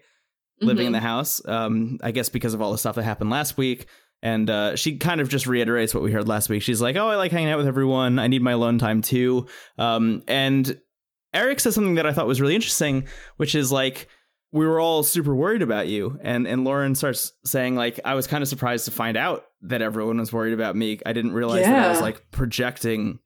[0.60, 0.96] living in Mhm.
[0.96, 1.46] the house.
[1.46, 3.86] Um, I guess because of all the stuff that happened last week.
[4.22, 6.62] And uh, she kind of just reiterates what we heard last week.
[6.62, 8.18] She's like, "Oh, I like hanging out with everyone.
[8.20, 9.46] I need my alone time too."
[9.78, 10.80] Um, and
[11.34, 13.08] Eric says something that I thought was really interesting,
[13.38, 14.06] which is like,
[14.52, 18.28] "We were all super worried about you," and and Lauren starts saying like, "I was
[18.28, 21.00] kind of surprised to find out that everyone was worried about me.
[21.04, 23.18] I didn't realize that I was like projecting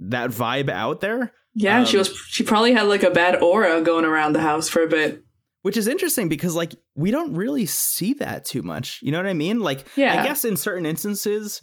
[0.00, 2.16] that vibe out there." Yeah, she Um, was.
[2.28, 5.22] She probably had like a bad aura going around the house for a bit.
[5.68, 9.26] Which is interesting because like we don't really see that too much you know what
[9.26, 9.60] i mean?
[9.60, 10.18] Like Yeah.
[10.18, 11.60] i guess in certain instances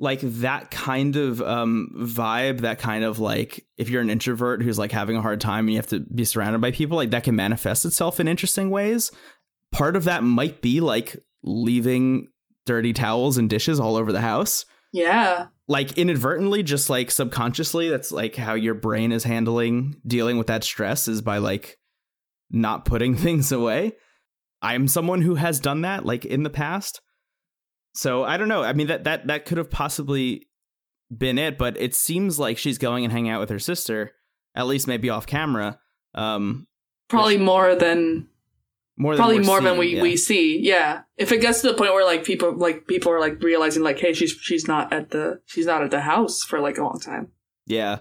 [0.00, 4.78] like that kind of um vibe that kind of like if you're an introvert who's
[4.78, 7.22] like having a hard time and you have to be surrounded by people like that
[7.24, 9.10] can manifest itself in interesting ways.
[9.72, 12.28] Part of that might be like leaving
[12.66, 14.64] dirty towels and dishes all over the house.
[14.92, 20.46] Yeah, like inadvertently just like subconsciously that's like how your brain is handling dealing with
[20.48, 21.78] that stress is by like
[22.50, 23.92] not putting things away
[24.62, 27.00] i'm someone who has done that like in the past
[27.94, 30.46] so i don't know i mean that that that could have possibly
[31.16, 34.12] been it but it seems like she's going and hanging out with her sister
[34.54, 35.78] at least maybe off camera
[36.14, 36.66] um
[37.08, 38.28] probably more than
[38.98, 40.02] More than Probably more than we, yeah.
[40.02, 40.58] we see.
[40.62, 41.02] Yeah.
[41.18, 43.98] If it gets to the point where like people like people are like realizing like,
[43.98, 46.98] hey, she's she's not at the she's not at the house for like a long
[46.98, 47.28] time.
[47.66, 47.98] Yeah.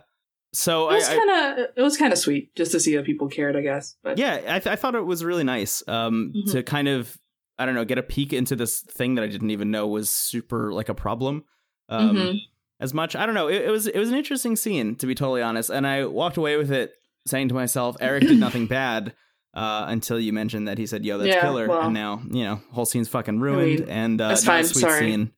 [0.56, 2.96] So It was I, I- kind of it was kind of sweet just to see
[2.96, 3.96] that people cared, I guess.
[4.04, 6.52] But yeah, I, th- I thought it was really nice um, Mhm.
[6.54, 7.18] to kind of
[7.58, 10.10] I don't know get a peek into this thing that I didn't even know was
[10.10, 11.44] super like a problem.
[11.90, 12.40] Um, Mhm.
[12.80, 13.48] As much I don't know.
[13.48, 16.38] It, it was it was an interesting scene to be totally honest, and I walked
[16.38, 16.94] away with it
[17.28, 19.14] saying to myself, Eric did nothing bad.
[19.54, 22.44] Uh, until you mentioned that he said, "Yo, that's Yeah, killer," well- and now you
[22.44, 23.80] know whole scene's fucking ruined.
[23.80, 25.00] mean, and uh, that's fine, sweet sorry.
[25.00, 25.32] scene.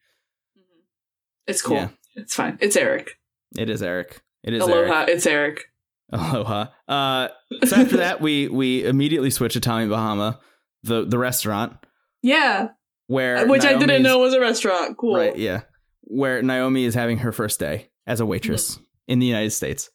[1.46, 1.78] it's cool.
[1.78, 1.90] Yeah.
[2.16, 2.58] It's fine.
[2.60, 3.12] It's Eric.
[3.56, 4.22] It is Eric.
[4.44, 4.88] It is Eric.
[4.88, 5.06] Aloha.
[5.10, 5.66] It's Eric.
[6.14, 6.68] Aloha.
[6.88, 7.28] Uh,
[7.66, 10.40] so after that, we we immediately switch to Tommy Bahama,
[10.84, 11.74] the the restaurant
[12.22, 12.70] Yeah,
[13.08, 14.98] where which I didn't know was a restaurant.
[14.98, 15.16] Cool.
[15.18, 15.62] Right, yeah.
[16.02, 18.84] Where Naomi is having her first day as a waitress Mm-hmm.
[19.08, 19.90] in the United States.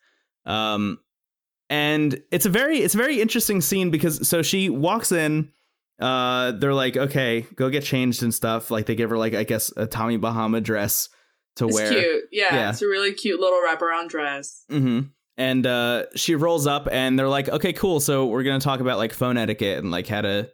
[0.45, 0.99] Um
[1.71, 5.51] and it's a very it's a very interesting scene because so she walks in
[6.01, 9.45] uh they're like okay go get changed and stuff like they give her like i
[9.45, 11.09] guess a tommy bahama dress
[11.57, 12.25] to It's wear cute.
[12.33, 12.71] Yeah, Yeah.
[12.71, 14.65] it's a really cute little wraparound dress.
[14.71, 15.01] hmm
[15.37, 18.01] And uh, she rolls up, and they're like, "Okay, cool.
[18.01, 20.51] So we're gonna talk about like phone etiquette and like how to,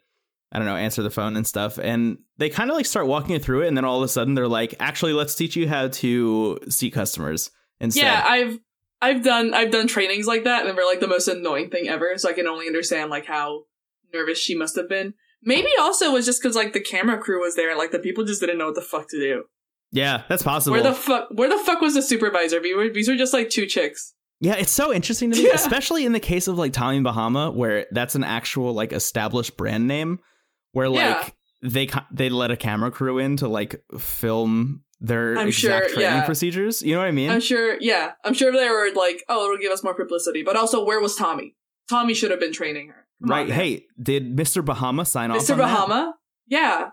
[0.52, 3.32] I don't know, answer the phone and stuff." And they kind of like start walking
[3.32, 5.68] you through it, and then all of a sudden they're like, "Actually, let's teach you
[5.68, 8.58] how to seat customers instead." Yeah, I've
[9.02, 12.12] I've done I've done trainings like that, and they're like the most annoying thing ever.
[12.16, 13.64] So I can only understand like how
[14.14, 15.14] nervous she must have been.
[15.42, 18.24] Maybe also was just because like the camera crew was there, and like the people
[18.24, 19.44] just didn't know what the fuck to do.
[19.92, 20.72] Yeah, that's possible.
[20.72, 22.60] Where the fuck where the fuck was the supervisor?
[22.60, 24.14] These were, just like two chicks.
[24.40, 25.54] yeah, it's so interesting to me, Yeah.
[25.54, 29.86] especially in the case of like Tommy Bahama, where that's an actual like established brand
[29.88, 30.18] name,
[30.72, 31.68] where like Yeah.
[31.70, 36.18] they they let a camera crew in to like film their I'm exact sure, training
[36.18, 36.24] yeah.
[36.26, 36.82] procedures.
[36.82, 37.30] You know what I mean?
[37.30, 40.42] I'm sure, yeah, I'm sure they were like, oh, it'll give us more publicity.
[40.42, 41.54] But also, where was Tommy?
[41.88, 43.06] Tommy should have been training her.
[43.22, 43.48] Come right.
[43.50, 44.64] hey, did Mr.
[44.64, 45.52] Bahama sign off Mr.
[45.52, 45.64] on that?
[45.64, 46.14] Bahama.
[46.48, 46.90] Yeah,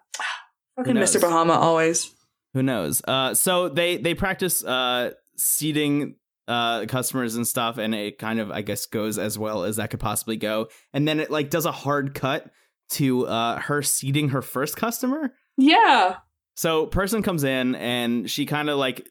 [0.76, 0.96] fucking?
[0.96, 1.20] Mr.
[1.22, 2.12] Bahama always.
[2.56, 3.02] Who knows?
[3.08, 6.16] Uh, so they they practice uh, seating
[6.48, 9.90] uh, customers and stuff, and it kind of I guess goes as well as that
[9.92, 10.70] could possibly go.
[10.94, 12.50] And then it like does a hard cut
[12.92, 15.34] to uh, her seating her first customer.
[15.58, 16.16] Yeah,
[16.56, 19.08] So person comes in and she kind of like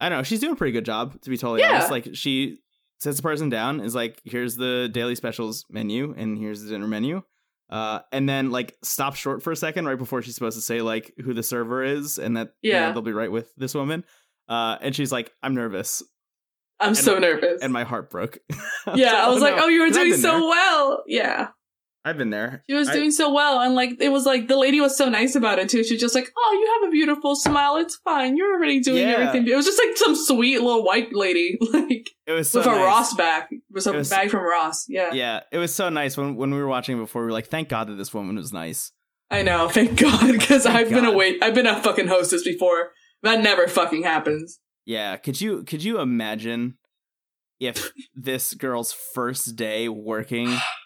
[0.00, 1.72] I don't know, she's doing a pretty good job to be totally Yeah.
[1.72, 1.90] honest.
[1.90, 2.58] Like she
[3.00, 6.86] sits the person down, is like, here's the daily specials menu and here's the dinner
[6.88, 7.22] menu.
[7.70, 10.82] Uh, and then like stop short for a second right before she's supposed to say
[10.82, 12.92] like who the server is and that you know, Yeah.
[12.92, 14.04] they'll be right with this woman.
[14.48, 16.02] Uh, and she's like, I'm nervous,
[16.78, 17.62] I'm so nervous.
[17.62, 18.38] and my heart broke.
[18.94, 20.40] yeah, I was like, no, oh, you were doing so there.
[20.40, 21.02] well.
[21.06, 21.48] Yeah,
[22.04, 22.62] I've been there.
[22.68, 25.08] she was I- doing so well, and like it was like the lady was so
[25.08, 25.82] nice about it too.
[25.84, 27.76] She's just like, oh, you have a beautiful smile.
[27.76, 28.36] It's fine.
[28.36, 29.14] You're already doing Yeah.
[29.14, 29.48] everything.
[29.48, 32.70] It was just like some sweet little white lady, like It was so with a.
[32.72, 34.84] Ross bag, with a It was- bag from Ross.
[34.88, 35.12] Yeah.
[35.14, 37.22] Yeah, it was so nice when when we were watching before.
[37.22, 38.92] We were like, thank God that this woman was nice.
[39.30, 39.68] I know.
[39.72, 41.42] Thank God, because I've been a wait.
[41.42, 42.90] I've been a fucking hostess before.
[43.22, 44.60] That never fucking happens.
[44.84, 46.76] Yeah, could you could you imagine
[47.58, 50.54] if this girl's first day working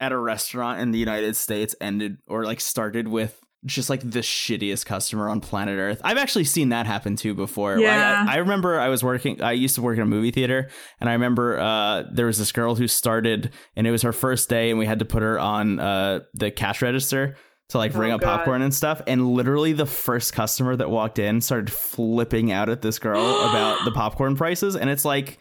[0.00, 4.18] at a restaurant in the United States ended or like started with just like the
[4.20, 5.98] shittiest customer on planet Earth.
[6.04, 7.78] I've actually seen that happen too before.
[7.78, 8.26] Yeah.
[8.28, 10.68] I, I remember I was working I used to work in a movie theater
[11.00, 14.50] and I remember uh there was this girl who started and it was her first
[14.50, 17.36] day and we had to put her on uh the cash register
[17.70, 18.36] to like ring Oh, up God.
[18.38, 22.82] popcorn and stuff and literally the first customer that walked in started flipping out at
[22.82, 25.38] this girl about the popcorn prices and it's like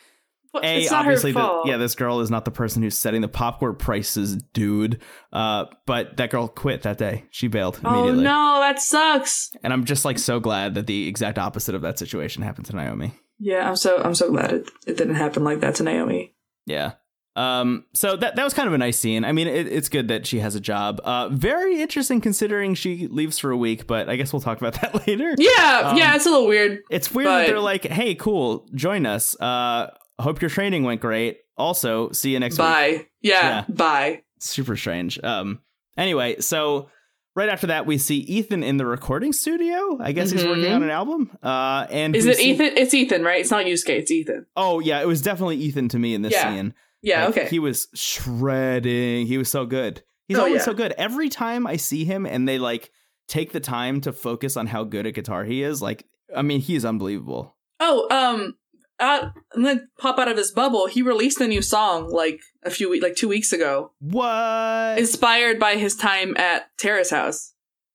[0.54, 3.76] But a obviously the, yeah this girl is not the person who's setting the popcorn
[3.76, 8.22] prices dude uh but that girl quit that day she bailed immediately.
[8.22, 9.52] Oh no, that sucks.
[9.64, 12.76] and i'm just like so glad that the exact opposite of that situation happened to
[12.76, 16.36] naomi Yeah, I'm so I'm so glad it, it didn't happen like that to Naomi.
[16.68, 16.94] yeah
[17.36, 20.08] um so that that was kind of a nice scene i mean it, it's good
[20.10, 24.08] that she has a job uh very interesting considering she leaves for a week but
[24.08, 26.82] i guess we'll talk about that later Yeah, Um, yeah, it's a little weird.
[26.92, 29.36] It's weird that they're like, "Hey, cool, join us.
[29.42, 29.88] Uh,
[30.20, 31.40] hope your training went great.
[31.58, 33.08] Also, see you next week." Bye.
[33.22, 33.66] Yeah, Yeah.
[33.70, 34.22] bye.
[34.40, 35.20] Super strange.
[35.24, 35.60] Um.
[35.98, 36.90] Anyway, so
[37.36, 39.98] right after that, we see Ethan in the recording studio.
[40.02, 41.30] I guess he's working on an album.
[41.42, 42.78] Uh, and Is it see- Ethan?
[42.78, 43.40] It's Ethan, right?
[43.42, 43.90] It's not Yusuke.
[43.90, 44.46] It's Ethan.
[44.56, 46.54] Oh yeah, it was definitely Ethan to me in this Yeah.
[46.56, 46.74] scene.
[47.02, 47.26] Yeah.
[47.26, 47.50] Like, okay.
[47.50, 49.26] He was shredding.
[49.28, 50.02] He was so good.
[50.28, 50.66] He's Oh, always yeah.
[50.66, 50.94] so good.
[50.98, 52.92] Every time I see him and they like
[53.28, 56.60] take the time to focus on how good a guitar he is, like I mean,
[56.62, 57.56] he's unbelievable.
[57.80, 58.56] oh, um,
[59.04, 60.88] uh, and then pop out of his bubble.
[60.88, 64.98] He released a new song like a few weeks, like two weeks ago, What?
[64.98, 67.54] inspired by his time at Terrace House.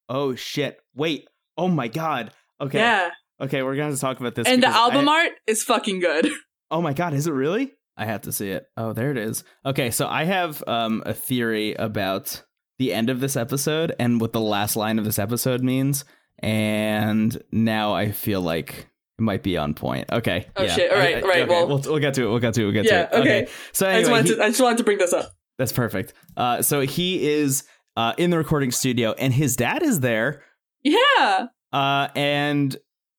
[0.08, 0.78] Oh shit!
[0.94, 1.26] Wait.
[1.56, 2.32] Oh my god.
[2.60, 2.78] Okay.
[2.78, 4.46] Yeah, Okay, we're gonna have to talk about this.
[4.48, 6.28] and the album I- art is fucking good.
[6.70, 7.72] Oh my god, is it really?
[7.96, 8.66] I have to see it.
[8.76, 9.42] Oh, there it is.
[9.64, 12.42] Okay, so I have um a theory about
[12.78, 16.04] the end of this episode and what the last line of this episode means,
[16.40, 20.10] and now I feel like it might be on point.
[20.12, 20.46] Okay.
[20.56, 20.74] Oh, yeah.
[20.74, 20.90] shit.
[20.92, 22.28] All right, I- right, okay, well- we'll we'll get to it.
[22.28, 22.64] We'll get to it.
[22.64, 23.20] We'll get Yeah, to it.
[23.20, 23.48] okay.
[23.72, 25.32] So I, just anyway, wanted he- to, I just wanted to bring this up.
[25.58, 26.12] that's perfect.
[26.36, 27.64] Uh, so he is
[27.96, 30.42] uh, in the recording studio, and his dad is there.
[30.84, 31.46] Yeah.
[31.72, 32.76] Uh, and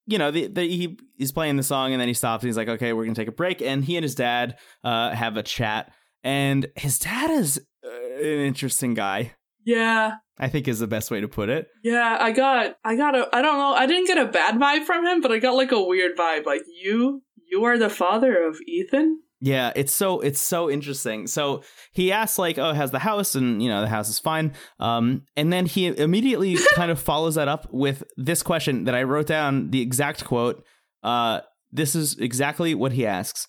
[0.08, 2.44] you know, the, the, he he's playing the song, and then he stops.
[2.44, 5.12] And he's like, "Okay, we're gonna take a break." And he and his dad uh,
[5.12, 5.92] have a chat.
[6.24, 9.34] And his dad is uh, an interesting guy.
[9.66, 10.14] Yeah.
[10.40, 11.68] I think is the best way to put it.
[11.84, 14.86] Yeah, I got, I got a, I don't know, I didn't get a bad vibe
[14.86, 16.46] from him, but I got like a weird vibe.
[16.46, 19.20] Like, you, you are the father of Ethan?
[19.42, 21.26] Yeah, it's so it's so interesting.
[21.26, 24.54] So he asks like, "Oh, has the house?" And you know, the house is fine.
[24.80, 29.04] Um, and then he immediately kind of follows that up with this question that I
[29.04, 30.64] wrote down the exact quote.
[31.04, 31.40] Uh,
[31.72, 33.48] this is exactly what he asks: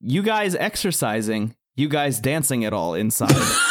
[0.00, 1.56] "You guys exercising?
[1.74, 3.34] You guys dancing at all inside?"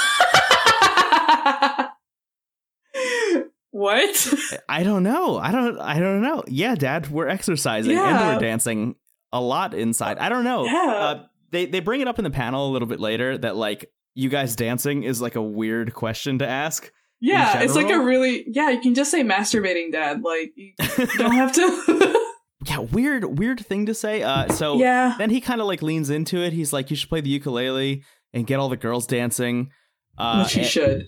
[3.80, 4.34] what?
[4.70, 5.38] I don't know.
[5.38, 5.80] I don't.
[5.80, 6.44] I don't know.
[6.48, 8.96] Yeah, Dad, we're exercising and we're dancing
[9.32, 10.18] a lot inside.
[10.18, 10.66] I don't know.
[10.66, 10.94] Yeah.
[10.94, 13.90] Uh, they they bring it up in the panel a little bit later that like
[14.16, 16.92] you guys dancing is like a weird question to ask.
[17.22, 20.22] Yeah, it's like a really, yeah, you can just say masturbating dad.
[20.24, 20.74] Like, you
[21.18, 22.26] don't have to.
[22.66, 24.24] yeah, weird weird thing to say.
[24.24, 25.16] Uh, so yeah.
[25.18, 26.54] then he kind of like leans into it.
[26.54, 29.72] He's like, you should play the ukulele and get all the girls dancing.
[30.18, 31.08] Uh, Which should.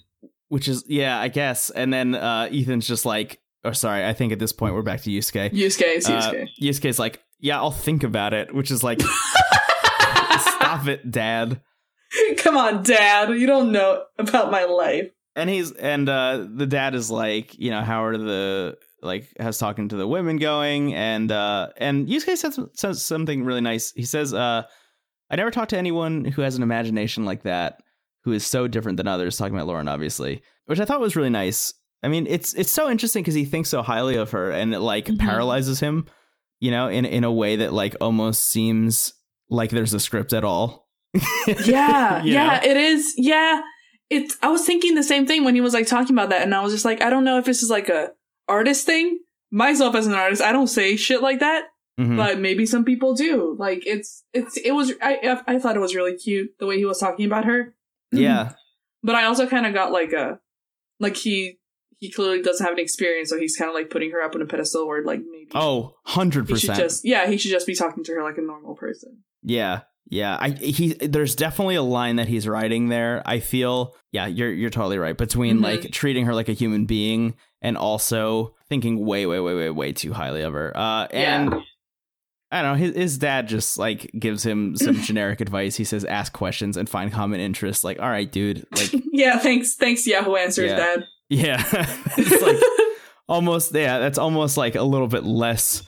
[0.51, 1.69] Which is yeah, I guess.
[1.69, 4.99] And then uh, Ethan's just like, or sorry, I think at this point we're back
[5.03, 5.51] to Yusuke.
[5.51, 6.47] Yusuke, it's Uh, Yusuke.
[6.61, 9.01] Yusuke's like, yeah, I'll think about it, which is like,
[10.39, 11.61] stop it, Dad.
[12.37, 13.29] Come on, dad.
[13.29, 15.09] You don't know about my life.
[15.37, 19.57] And he's and uh, the dad is like, you know, how are the like has
[19.57, 20.93] talking to the women going?
[20.93, 23.93] And uh, and Yusuke says, says something really nice.
[23.93, 24.63] He says, uh,
[25.29, 27.80] I never talked to anyone who has an imagination like that,
[28.23, 29.37] who is so different than others.
[29.37, 31.73] Talking about Lauren, obviously, which I thought was really nice.
[32.03, 34.79] I mean, it's it's so interesting because he thinks so highly of her, and it
[34.79, 35.19] like Mhm.
[35.19, 36.07] paralyzes him,
[36.59, 39.13] you know, in in a way that like almost seems
[39.49, 40.87] like there's a script at all.
[41.65, 42.69] Yeah, You yeah, know?
[42.69, 43.13] it is.
[43.17, 43.61] Yeah,
[44.09, 44.37] it's.
[44.41, 46.61] I was thinking the same thing when he was like talking about that, and I
[46.61, 48.11] was just like, I don't know if this is like a
[48.47, 49.19] artist thing.
[49.51, 51.65] Myself as an artist, I don't say shit like that,
[51.99, 52.15] Mhm.
[52.15, 53.55] but maybe some people do.
[53.59, 54.93] Like it's, it's, it was.
[55.01, 57.75] I, I, I thought it was really cute the way he was talking about her.
[58.11, 58.51] Yeah,
[59.03, 60.39] but I also kind of got like a,
[60.99, 61.57] like he,
[61.99, 64.41] he clearly doesn't have any experience, so he's kind of like putting her up on
[64.41, 66.79] a pedestal where like maybe oh, 100 he should percent.
[66.79, 69.19] just, yeah, he should just be talking to her like a normal person.
[69.43, 69.81] Yeah.
[70.09, 73.21] Yeah, I he there's definitely a line that he's writing there.
[73.25, 75.15] I feel yeah, you're you're totally right.
[75.17, 75.63] Between Mhm.
[75.63, 79.93] like treating her like a human being and also thinking way way way way way
[79.93, 80.75] too highly of her.
[80.75, 81.59] Uh and Yeah.
[82.51, 85.75] I don't know, his his dad just like gives him some generic advice.
[85.77, 87.83] He says ask questions and find common interests.
[87.83, 90.75] Like, all right, dude, like yeah, thanks, thanks Yahoo Answers, Yeah.
[90.77, 91.03] Dad.
[91.29, 91.63] yeah.
[92.17, 92.57] it's like
[93.29, 95.83] almost yeah, that's almost like a little bit less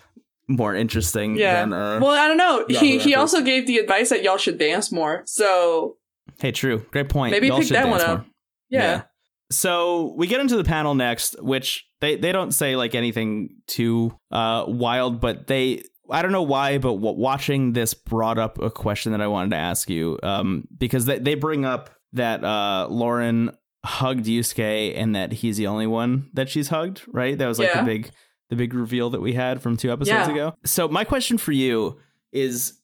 [0.47, 1.61] more interesting Yeah.
[1.61, 2.65] than uh Well, I don't know.
[2.69, 5.23] Yahoo he he also gave the advice that y'all should dance more.
[5.25, 5.97] So
[6.39, 6.85] Hey, true.
[6.91, 7.31] Great point.
[7.31, 8.19] Maybe Y'all pick that one up.
[8.19, 8.25] more.
[8.69, 9.03] yeah,
[9.51, 14.17] So we get into the panel next, which they, they don't say like anything too
[14.31, 19.11] uh, wild, but they I don't know why, but watching this brought up a question
[19.13, 23.51] that I wanted to ask you um, because they they bring up that uh, Lauren
[23.83, 27.37] hugged Yusuke and that he's the only one that she's hugged, right?
[27.37, 27.81] That was like Yeah.
[27.81, 28.11] the big
[28.49, 30.31] the big reveal that we had from two episodes Yeah.
[30.31, 30.53] ago.
[30.63, 31.99] So my question for you
[32.31, 32.79] is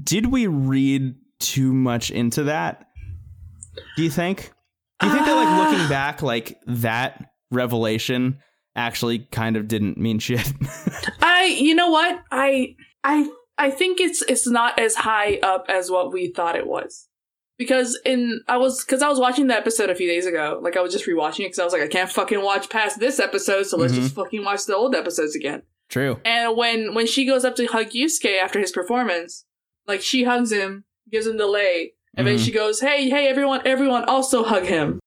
[0.00, 2.86] did we read too much into that?
[3.96, 4.52] Do you think?
[5.00, 5.68] Do you think that like Ah.
[5.70, 8.38] looking back, like that revelation
[8.76, 10.52] actually kind of didn't mean shit?
[11.22, 15.90] I you know what I I I think it's it's not as high up as
[15.90, 17.06] what we thought it was.
[17.58, 20.76] Because in I was because I was watching the episode a few days ago, like
[20.76, 23.18] I was just rewatching it because I was like I can't fucking watch past this
[23.18, 23.96] episode, so let's Mhm.
[23.96, 25.62] just fucking watch the old episodes again.
[25.88, 26.20] True.
[26.24, 29.44] And when when she goes up to hug Yusuke after his performance,
[29.88, 32.44] like she hugs him, gives him the lei, and then Mhm.
[32.44, 35.00] she goes, "Hey, hey, everyone, everyone, also hug him."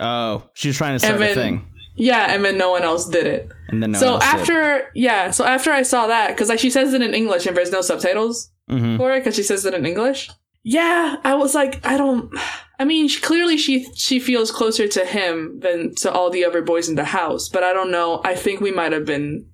[0.00, 3.08] Oh, she's trying to start And a then- thing, Yeah, and then no one else
[3.08, 3.50] did it.
[3.68, 4.40] and then no so one else did.
[4.40, 7.56] after, yeah, so after I saw that, because like she says it in English and
[7.56, 8.96] there's no subtitles Mhm.
[8.96, 10.30] for it, because she says it in English.
[10.64, 12.30] Yeah, I was like, I don't.
[12.78, 16.62] I mean, she, clearly she she feels closer to him than to all the other
[16.62, 18.20] boys in the house, but I don't know.
[18.24, 19.46] I think we might have been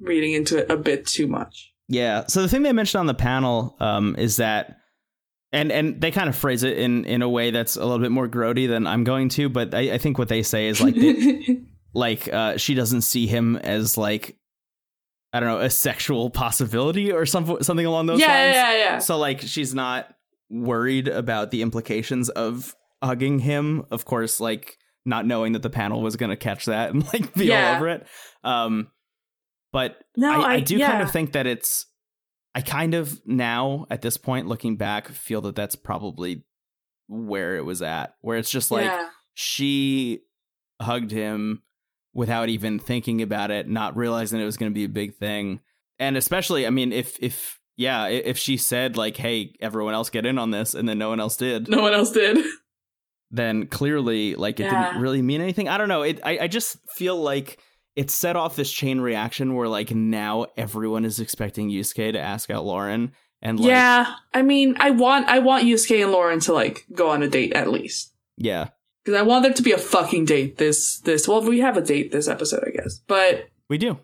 [0.00, 1.70] reading into it a bit too much.
[1.88, 2.24] Yeah.
[2.28, 4.78] So the thing they mentioned on the panel um, is that,
[5.52, 8.10] and and they kind of phrase it in in a way that's a little bit
[8.10, 10.94] more grody than I'm going to, but I, I think what they say is like
[11.04, 11.60] they,
[11.94, 14.36] like uh, she doesn't see him as like
[15.32, 18.54] I don't know a sexual possibility or some something along those yeah, lines.
[18.56, 18.98] yeah, yeah, yeah.
[18.98, 20.14] So like she's not
[20.50, 23.84] worried about the implications of hugging him.
[23.90, 27.34] Of course, like not knowing that the panel was going to catch that and like
[27.34, 27.70] be Yeah.
[27.70, 28.06] all over it.
[28.42, 28.88] Um,
[29.72, 31.86] but No, I, I I- do kind of think that it's.
[32.56, 36.44] I kind of now at this point, looking back, feel that that's probably
[37.08, 38.14] where it was at.
[38.20, 39.08] Where it's just like yeah.
[39.34, 40.20] she
[40.80, 41.62] hugged him
[42.14, 45.60] without even thinking about it, not realizing it was going to be a big thing.
[45.98, 50.24] And especially, I mean, if if yeah, if she said like, "Hey, everyone else get
[50.26, 52.38] in on this," and then no one else did, No one else did.
[53.30, 54.90] then clearly, like, it Yeah.
[54.90, 55.68] didn't really mean anything.
[55.68, 56.02] I don't know.
[56.02, 56.20] It.
[56.24, 57.58] I, I just feel like
[57.96, 62.50] it set off this chain reaction where like now everyone is expecting Yusuke to ask
[62.50, 64.14] out Lauren, and like, yeah.
[64.32, 67.52] I mean, I want I want Yusuke and Lauren to like go on a date
[67.54, 68.12] at least.
[68.36, 68.68] yeah,
[69.04, 71.82] Because I want there to be a fucking date this this well we have a
[71.82, 72.98] date this episode, I guess.
[73.06, 73.98] But we do.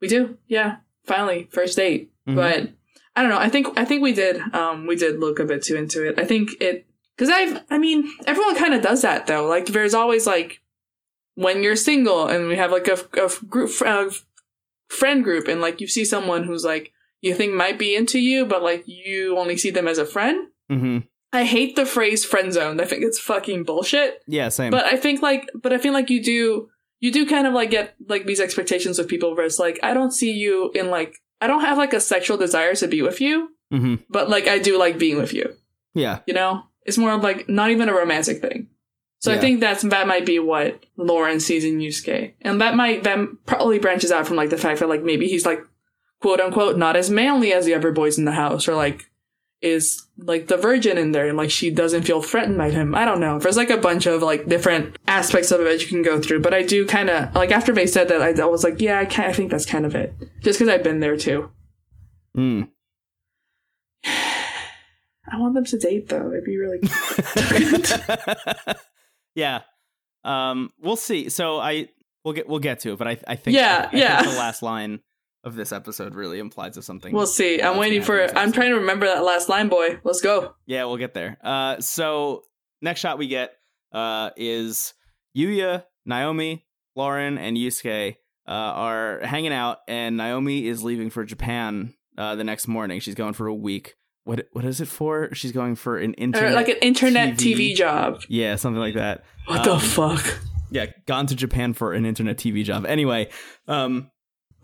[0.00, 0.36] we do.
[0.48, 0.76] Yeah.
[1.04, 2.10] Finally, first date.
[2.28, 2.34] Mhm.
[2.34, 2.70] But
[3.14, 3.38] I don't know.
[3.38, 6.18] I think I think we did um we did look a bit too into it.
[6.18, 6.86] I think it
[7.18, 9.46] cuz I've I mean, everyone kind of does that though.
[9.46, 10.60] Like there's always like
[11.34, 14.10] when you're single and we have like a, a group uh,
[14.88, 18.44] friend group and like you see someone who's like you think might be into you
[18.44, 20.48] but like you only see them as a friend.
[20.68, 20.98] hmm
[21.32, 22.80] I hate the phrase friend zoned.
[22.80, 24.22] I think it's fucking bullshit.
[24.26, 24.70] Yeah, same.
[24.70, 26.68] But I think like, but I feel like you do,
[27.00, 29.94] you do kind of like get like these expectations with people where it's like, I
[29.94, 33.20] don't see you in like, I don't have like a sexual desire to be with
[33.20, 35.56] you, hmm but like I do like being with you.
[35.94, 38.68] Yeah, You know, it's more of like not even a romantic thing.
[39.18, 43.04] So I think that's that might be what Lauren sees in Yusuke, and that might
[43.04, 45.60] that probably branches out from like the fact that like maybe he's like
[46.20, 49.11] quote unquote not as manly as the other boys in the house, or like
[49.62, 52.94] is like the virgin in there, and like she doesn't feel threatened by him.
[52.94, 53.38] I don't know.
[53.38, 56.52] There's like a bunch of like different aspects of it you can go through, but
[56.52, 59.02] I do kind of like after they said that, I, I was like, yeah, I,
[59.28, 61.50] I think that's kind of it, just because I've been there too.
[62.36, 62.68] mm.
[64.04, 66.30] I want them to date though.
[66.32, 66.80] It'd be really
[69.34, 69.60] yeah.
[70.24, 71.28] Um, we'll see.
[71.30, 71.88] So I
[72.24, 74.20] we'll get we'll get to it, but I I think Yeah, I, I yeah.
[74.20, 75.00] think the last line
[75.44, 77.14] of this episode really implies of something.
[77.14, 77.60] We'll see.
[77.60, 78.22] I'm waiting for.
[78.38, 79.98] I'm trying to remember that last line, boy.
[80.04, 80.54] Let's go.
[80.66, 81.36] Yeah, we'll get there.
[81.42, 82.42] Uh, so
[82.80, 83.52] next shot we get
[83.92, 84.94] uh is
[85.36, 91.94] Yuya, Naomi, Lauren, and Yusuke uh, are hanging out, and Naomi is leaving for Japan
[92.18, 93.00] uh, the next morning.
[93.00, 93.94] She's going for a week.
[94.24, 95.34] What what is it for?
[95.34, 97.72] She's going for an Or internet, like an internet TV.
[97.72, 98.20] TV, job.
[98.28, 99.24] yeah, something like that.
[99.46, 100.38] What Um, the fuck?
[100.70, 102.86] Yeah, gone to Japan for an internet TV job.
[102.86, 103.28] Anyway,
[103.68, 104.10] um,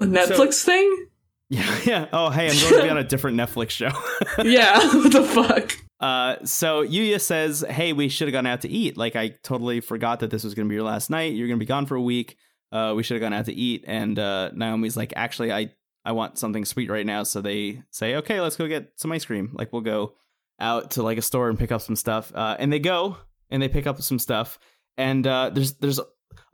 [0.01, 1.07] A Netflix thing?
[1.49, 2.07] yeah, yeah.
[2.13, 3.91] Oh, hey, I'm going to be on a different Netflix show.
[4.45, 4.79] Yeah.
[4.95, 5.77] what the fuck?
[5.99, 8.97] Uh, so Yuya says, "Hey, we should have gone out to eat.
[8.97, 11.35] Like, I totally forgot that this was going to be your last night.
[11.35, 12.37] You're going to be gone for a week.
[12.71, 15.73] Uh, we should have gone out to eat." And uh, Naomi's like, "Actually, I
[16.05, 19.25] I want something sweet right now." So they say, "Okay, let's go get some ice
[19.25, 19.51] cream.
[19.55, 20.15] Like, we'll go
[20.61, 23.17] out to like a store and pick up some stuff." Uh, and they go
[23.51, 24.61] and they pick up some stuff.
[24.97, 25.99] And uh, there's there's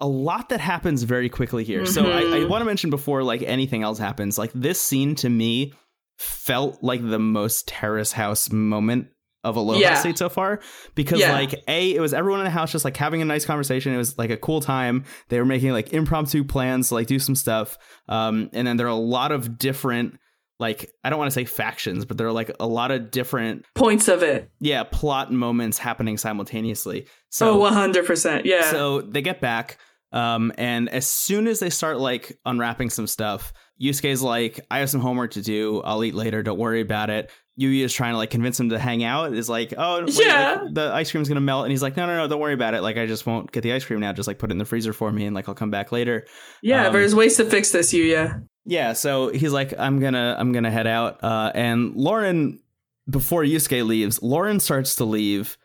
[0.00, 1.86] a lot that happens very quickly here.
[1.86, 2.48] So I, I Mhm.
[2.48, 5.72] want to mention before like anything else happens, like this scene to me
[6.18, 9.08] felt like the most terrace house moment
[9.42, 9.94] of Aloha Yeah.
[9.94, 10.60] State so far
[10.94, 11.32] because Yeah.
[11.32, 13.98] like a it was everyone in the house just like having a nice conversation it
[13.98, 17.34] was like a cool time they were making like impromptu plans to like do some
[17.34, 17.76] stuff
[18.08, 20.18] um and then there are a lot of different
[20.64, 23.64] like I don't want to say factions but there are like a lot of different
[23.74, 24.50] Points of it.
[24.60, 28.42] yeah plot moments happening simultaneously so oh, 100%.
[28.44, 28.70] Yeah.
[28.70, 29.78] so they get back,
[30.12, 34.88] um, and as soon as they start like unwrapping some stuff, Yusuke's like, "I have
[34.88, 35.82] some homework to do.
[35.84, 36.44] I'll eat later.
[36.44, 39.32] Don't worry about it." Yuya is trying to like convince him to hang out.
[39.34, 40.60] Is like, "Oh, wait, Yeah.
[40.62, 42.74] like, the ice cream's gonna melt," and he's like, "No, no, no, don't worry about
[42.74, 42.82] it.
[42.82, 44.12] Like, I just won't get the ice cream now.
[44.12, 46.24] Just like put it in the freezer for me, and like I'll come back later."
[46.62, 48.46] yeah, um, there's ways to fix this, Yuya.
[48.66, 51.22] Yeah, so he's like, I'm gonna I'm gonna head out.
[51.22, 52.60] Uh, and Lauren,
[53.08, 55.58] before Yusuke leaves, Lauren starts to leave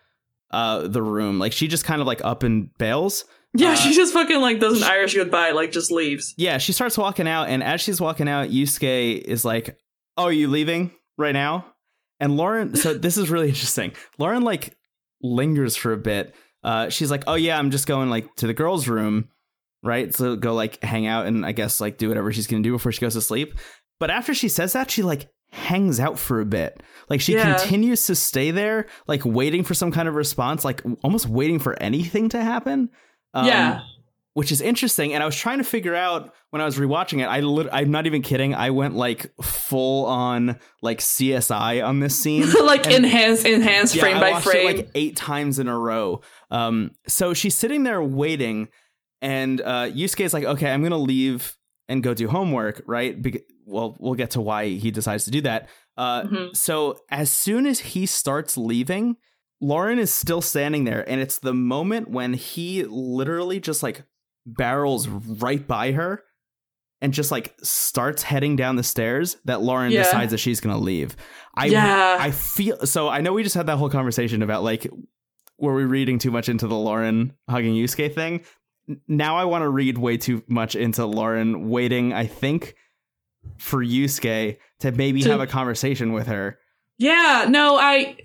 [0.51, 1.39] uh the room.
[1.39, 3.25] Like she just kind of like up and bails.
[3.53, 6.33] Yeah, uh, she just fucking like does an Irish goodbye, like just leaves.
[6.37, 9.77] Yeah, she starts walking out, and as she's walking out, Yusuke is like,
[10.17, 11.65] "Oh, are you leaving right now?"
[12.19, 13.93] And Lauren, so this is really interesting.
[14.17, 14.75] Lauren like
[15.21, 16.35] lingers for a bit.
[16.63, 19.29] Uh, she's like, "Oh yeah, I'm just going like to the girls' room,
[19.83, 20.13] right?
[20.13, 22.91] So go like hang out and I guess like do whatever she's gonna do before
[22.91, 23.57] she goes to sleep."
[23.99, 26.81] But after she says that, she like hangs out for a bit.
[27.09, 27.57] Like she Yeah.
[27.57, 31.81] continues to stay there, like waiting for some kind of response, like almost waiting for
[31.81, 32.89] anything to happen.
[33.33, 33.81] Um, yeah.
[34.33, 35.13] which is interesting.
[35.13, 37.25] And I was trying to figure out when I was rewatching it.
[37.25, 38.55] I lit- I'm not even kidding.
[38.55, 42.49] I went like full on like CSI on this scene.
[42.65, 44.67] like And- enhanced, enhanced Yeah, frame I by frame.
[44.67, 46.21] it like eight times in a row.
[46.51, 48.69] Um, so she's sitting there waiting,
[49.21, 51.55] and uh, Yusuke is like, "Okay, I'm gonna leave
[51.87, 53.19] and go do homework." Right?
[53.21, 55.69] Bec- well, we'll get to why he decides to do that.
[55.97, 56.55] Uh, Mhm.
[56.55, 59.17] So as soon as he starts leaving,
[59.61, 64.03] Lauren is still standing there, and it's the moment when he literally just like
[64.45, 66.23] barrels right by her
[67.01, 70.03] and just like starts heading down the stairs that Lauren Yeah.
[70.03, 71.15] decides that she's gonna leave.
[71.55, 72.17] I Yeah.
[72.19, 74.87] I feel so I know we just had that whole conversation about like
[75.57, 78.41] were we reading too much into the Lauren hugging Yusuke thing?
[79.07, 82.75] Now I want to read way too much into Lauren waiting, I think,
[83.57, 86.57] for Yusuke to maybe To- have a conversation with her.
[86.97, 88.17] Yeah, no, I.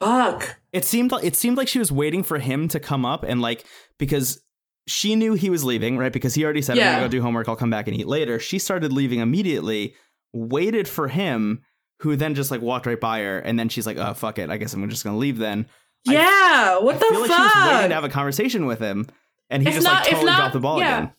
[0.00, 0.56] Fuck.
[0.72, 3.40] It seemed like it seemed like she was waiting for him to come up and
[3.40, 3.64] like
[3.98, 4.40] because
[4.86, 6.12] she knew he was leaving, right?
[6.12, 7.48] Because he already said, "I'm gonna go do homework.
[7.48, 9.94] I'll come back and eat later." She started leaving immediately,
[10.32, 11.62] waited for him,
[12.00, 14.50] who then just like walked right by her, and then she's like, "Oh fuck it,
[14.50, 15.66] I guess I'm just gonna leave then."
[16.08, 17.88] I- Yeah, what I the feel like she was waiting fuck?
[17.88, 19.06] to have a conversation with him,
[19.54, 20.98] and he If just not- like totally not- dropped the ball yeah.
[20.98, 21.12] again.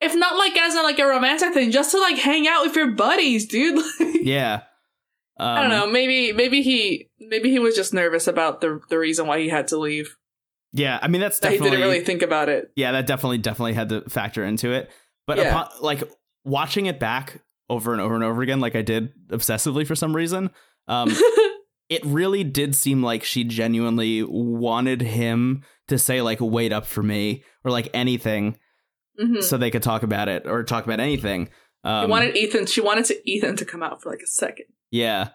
[0.00, 2.74] if not like as a, like a romantic thing, just to like hang out with
[2.76, 3.84] your buddies, dude.
[4.22, 4.62] Yeah,
[5.38, 5.90] um, I don't know.
[5.90, 9.68] Maybe maybe he maybe he was just nervous about the the reason why he had
[9.68, 10.16] to leave.
[10.72, 12.70] Yeah, I mean that's That he didn't really think about it.
[12.76, 14.90] yeah, that definitely definitely had to factor into it.
[15.26, 15.48] But Yeah.
[15.50, 16.02] upon, like
[16.44, 20.14] watching it back over and over and over again, like I did obsessively for some
[20.14, 20.50] reason,
[20.86, 21.08] um,
[21.90, 27.02] it really did seem like she genuinely wanted him to say like "wait up for
[27.02, 28.56] me" or like anything,
[29.20, 29.42] Mhm.
[29.42, 31.50] so they could talk about it or talk about anything.
[31.84, 32.66] Um, She wanted Ethan.
[32.66, 34.66] She wanted to Ethan to come out for like a second.
[34.90, 35.28] yeah,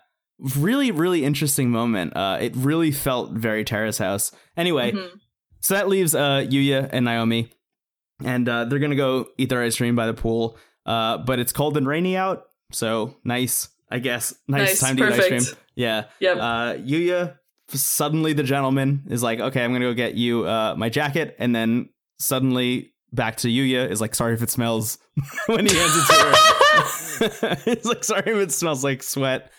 [0.58, 2.16] really, really interesting moment.
[2.16, 4.32] Uh, it really felt very Terrace House.
[4.58, 5.10] Anyway, Mhm.
[5.62, 7.50] So that leaves uh, Yuya and Naomi,
[8.24, 10.58] and uh, they're gonna go eat their ice cream by the pool.
[10.86, 14.36] Uh, but it's cold and rainy out, so nice, I guess.
[14.48, 15.58] Nice, Nice, time to eat ice cream.
[15.76, 16.06] Yeah.
[16.20, 16.38] Yep.
[16.38, 17.38] Uh, Yuya
[17.70, 21.56] suddenly the gentleman is like, okay, I'm gonna go get you uh, my jacket, and
[21.56, 21.90] then
[22.20, 24.98] suddenly back to Yuya is like, sorry if it smells
[25.48, 27.58] when he hands it to her.
[27.72, 29.52] it's like, sorry if it smells like sweat.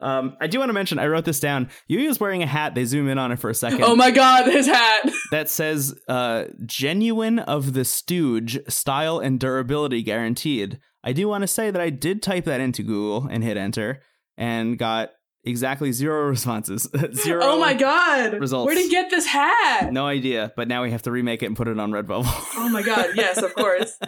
[0.00, 1.68] Um, I do want to mention, I wrote this down.
[1.90, 2.74] Yuya's wearing a hat.
[2.74, 5.10] They zoom in on it for a second oh my god, his hat.
[5.30, 11.48] that says uh, genuine of the stooge style and durability guaranteed i do want to
[11.48, 14.02] say that i did type that into google and hit enter
[14.36, 15.10] and got
[15.44, 18.34] exactly zero responses zero Oh my god.
[18.40, 18.66] results.
[18.66, 19.90] Where did he get this hat?
[19.92, 22.26] no idea but now we have to remake it and put it on redbubble
[22.56, 23.98] Oh my god, yes, of course.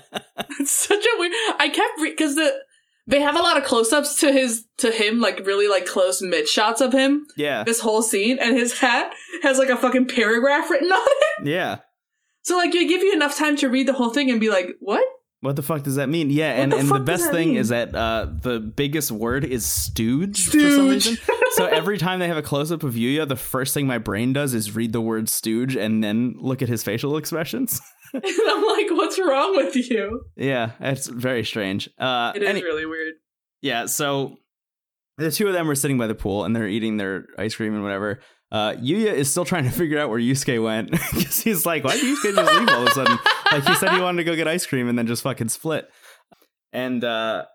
[0.61, 1.32] it's such a weird.
[1.59, 2.53] I kept because the
[3.07, 6.47] they have a lot of close-ups to his to him, like really like close mid
[6.49, 7.26] shots of him.
[7.36, 9.12] yeah This whole scene, and his hat
[9.43, 11.49] has like a fucking paragraph written on it.
[11.49, 11.78] yeah
[12.43, 14.76] So like, it give you enough time to read the whole thing and be like,
[14.80, 15.05] "What?
[15.43, 17.57] What the fuck does that mean yeah and, the and the best thing mean?
[17.59, 21.18] is that uh, the biggest word is stooge, for some reason
[21.53, 24.55] so every time they have a close-up of yuya the first thing my brain does
[24.55, 27.78] is read the word stooge and then look at his facial expressions
[28.14, 31.88] and I'm like, "What's wrong with you?" Yeah, it's very strange.
[31.99, 33.14] Uh, It is any- really weird.
[33.62, 34.36] yeah, so
[35.16, 37.72] the two of them were sitting by the pool and they're eating their ice cream
[37.74, 38.20] and whatever.
[38.53, 41.96] Uh, Yuya is still trying to figure out where Yusuke went because he's like, why
[41.96, 43.18] did Yusuke just leave all of a sudden?
[43.50, 45.88] Like he said he wanted to go get ice cream and then just fucking split.
[46.70, 47.46] And uh,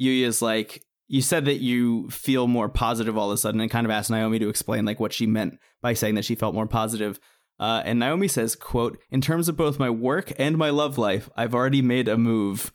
[0.00, 3.84] Yuya's like, you said that you feel more positive all of a sudden and kind
[3.84, 6.68] of asked Naomi to explain like what she meant by saying that she felt more
[6.68, 7.18] positive.
[7.58, 11.28] Uh, and Naomi says, quote, in terms of both my work and my love life,
[11.36, 12.72] I've already made a move.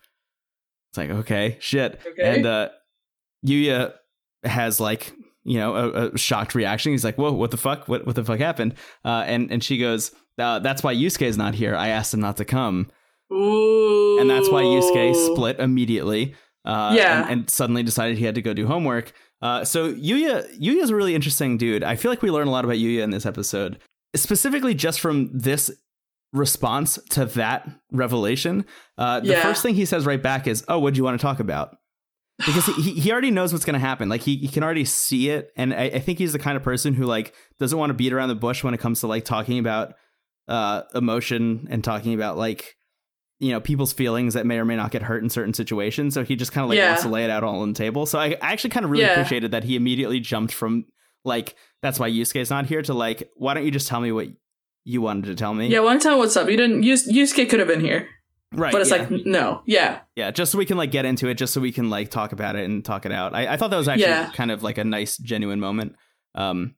[0.91, 1.99] It's like, okay, shit.
[2.05, 2.35] Okay.
[2.35, 2.69] And uh,
[3.45, 3.93] Yuya
[4.43, 5.13] has like,
[5.49, 6.91] you know, a, a shocked reaction.
[6.91, 7.87] He's like, whoa, what the fuck?
[7.87, 8.75] What, what the fuck happened?
[9.03, 11.75] Uh, and, and she goes, uh, that's why Yusuke is not here.
[11.75, 12.87] I asked him not to come.
[13.33, 14.19] Ooh.
[14.19, 16.35] And that's why Yusuke split immediately.
[16.65, 17.21] Uh, Yeah.
[17.23, 19.11] and, and suddenly decided he had to go do homework.
[19.41, 21.83] Uh, so Yuya, Yuya's a really interesting dude.
[21.83, 23.79] I feel like we learn a lot about Yuya in this episode,
[24.15, 25.71] specifically just from this
[26.33, 28.65] response to that revelation.
[28.97, 29.41] Uh, the Yeah.
[29.41, 31.77] first thing he says right back is, "Oh, what do you want to talk about?"
[32.45, 34.07] Because he, he- already knows what's going to happen.
[34.09, 36.63] Like he, he can already see it, and I, I think he's the kind of
[36.63, 39.25] person who like doesn't want to beat around the bush when it comes to like
[39.25, 39.93] talking about
[40.47, 42.75] uh, emotion and talking about like
[43.39, 46.13] you know people's feelings that may or may not get hurt in certain situations.
[46.13, 46.89] So he just kind of like Yeah.
[46.89, 48.05] wants to lay it out all on the table.
[48.05, 49.11] So I, I actually kind of really Yeah.
[49.11, 50.85] appreciated that he immediately jumped from
[51.25, 54.27] like that's why Yusuke's not here to like why don't you just tell me what
[54.85, 55.67] you wanted to tell me?
[55.67, 56.49] Yeah, why don't one time what's up?
[56.49, 58.07] You didn't use Yusuke could have been here.
[58.51, 58.71] Right.
[58.71, 58.97] But it's yeah.
[59.09, 59.61] like no.
[59.65, 59.99] Yeah.
[60.15, 62.31] yeah, just so we can like get into it, just so we can like talk
[62.31, 63.33] about it and talk it out.
[63.35, 64.31] I, I thought that was actually Yeah.
[64.31, 65.95] kind of like a nice, genuine moment.
[66.35, 66.75] Um,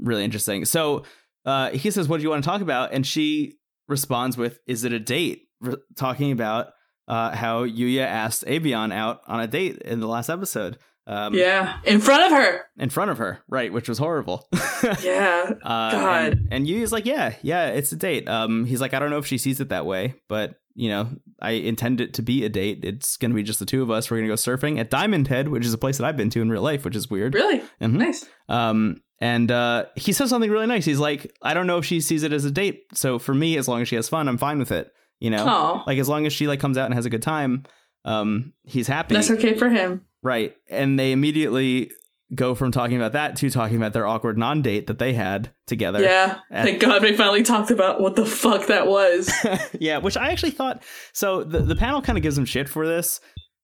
[0.00, 0.64] really interesting.
[0.64, 1.04] So
[1.44, 3.58] uh, he says, "What do you want to talk about?" And she
[3.88, 6.68] responds with, "Is it a date?" R- talking about
[7.08, 10.78] uh, how Yuya asked Avion out on a date in the last episode.
[11.06, 11.78] Um, Yeah.
[11.84, 12.62] In front of her.
[12.78, 14.48] in front of her, right, which was horrible.
[15.02, 15.50] Yeah.
[15.62, 16.32] Uh, God.
[16.32, 18.28] And, and Yuya's like, yeah, yeah, it's a date.
[18.28, 21.08] Um, he's like, I don't know if she sees it that way, but you know,
[21.40, 22.80] I intend it to be a date.
[22.84, 24.10] It's gonna be just the two of us.
[24.10, 26.40] We're gonna go surfing at Diamond Head, which is a place that I've been to
[26.40, 27.34] in real life, which is weird.
[27.34, 27.60] Really?
[27.80, 27.92] Mhm.
[27.94, 28.26] Nice.
[28.48, 30.84] Um, And uh, he says something really nice.
[30.84, 32.84] He's like, I don't know if she sees it as a date.
[32.94, 34.90] So for me, as long as she has fun, I'm fine with it.
[35.20, 37.22] You know, Oh, like as long as she like comes out and has a good
[37.22, 37.62] time,
[38.04, 39.14] um, he's happy.
[39.14, 40.06] that's okay for him.
[40.22, 40.56] Right.
[40.70, 41.90] And they immediately
[42.34, 45.50] go from talking about that to talking about their awkward non date that they had
[45.66, 46.00] together.
[46.00, 46.38] Yeah.
[46.50, 49.30] And- Thank God they finally talked about what the fuck that was.
[49.80, 50.82] yeah, which I actually thought.
[51.12, 53.20] So the, the panel kind of gives them shit for this,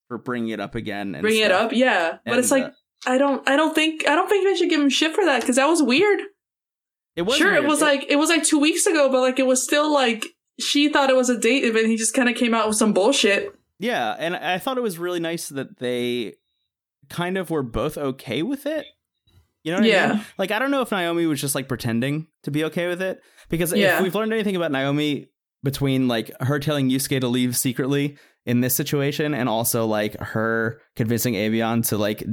[0.08, 1.14] for bringing it up again.
[1.14, 2.18] And Bring it up, yeah.
[2.26, 2.70] But it's like uh,
[3.06, 5.40] I don't, I don't think, I don't think they should give him shit for that
[5.40, 6.20] because that was weird.
[7.16, 7.64] it was sure, weird.
[7.64, 10.26] it was like it was like two weeks ago, but like it was still like
[10.60, 12.76] she thought it was a date, and then he just kind of came out with
[12.76, 13.54] some bullshit.
[13.78, 16.34] Yeah, and I thought it was really nice that they
[17.08, 18.86] kind of were both okay with it.
[19.64, 20.12] You know what I Yeah.
[20.14, 20.24] mean?
[20.38, 23.20] Like I don't know if Naomi was just like pretending to be okay with it
[23.48, 23.96] because Yeah.
[23.98, 25.28] if we've learned anything about Naomi
[25.62, 30.80] between like her telling Yusuke to leave secretly in this situation and also like her
[30.96, 32.24] convincing Avion to like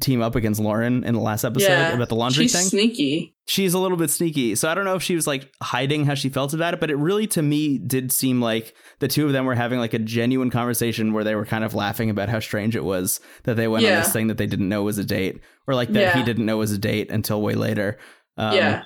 [0.00, 3.34] team up against Lauren in the last episode yeah, about the laundry she's thing sneaky.
[3.46, 4.56] she's a little bit sneaky.
[4.56, 6.90] So I don't know if she was like hiding how she felt about it, but
[6.90, 9.98] it really to me did seem like the two of them were having like a
[10.00, 13.68] genuine conversation where they were kind of laughing about how strange it was that they
[13.68, 14.00] went on Yeah.
[14.00, 16.16] this thing that they didn't know was a date, or like that Yeah.
[16.16, 17.98] he didn't know was a date until way later.
[18.36, 18.82] Um, yeah,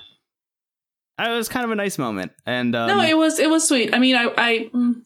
[1.19, 3.95] it was kind of a nice moment, and um, no, it was it was sweet.
[3.95, 5.01] I mean, I, I, mm,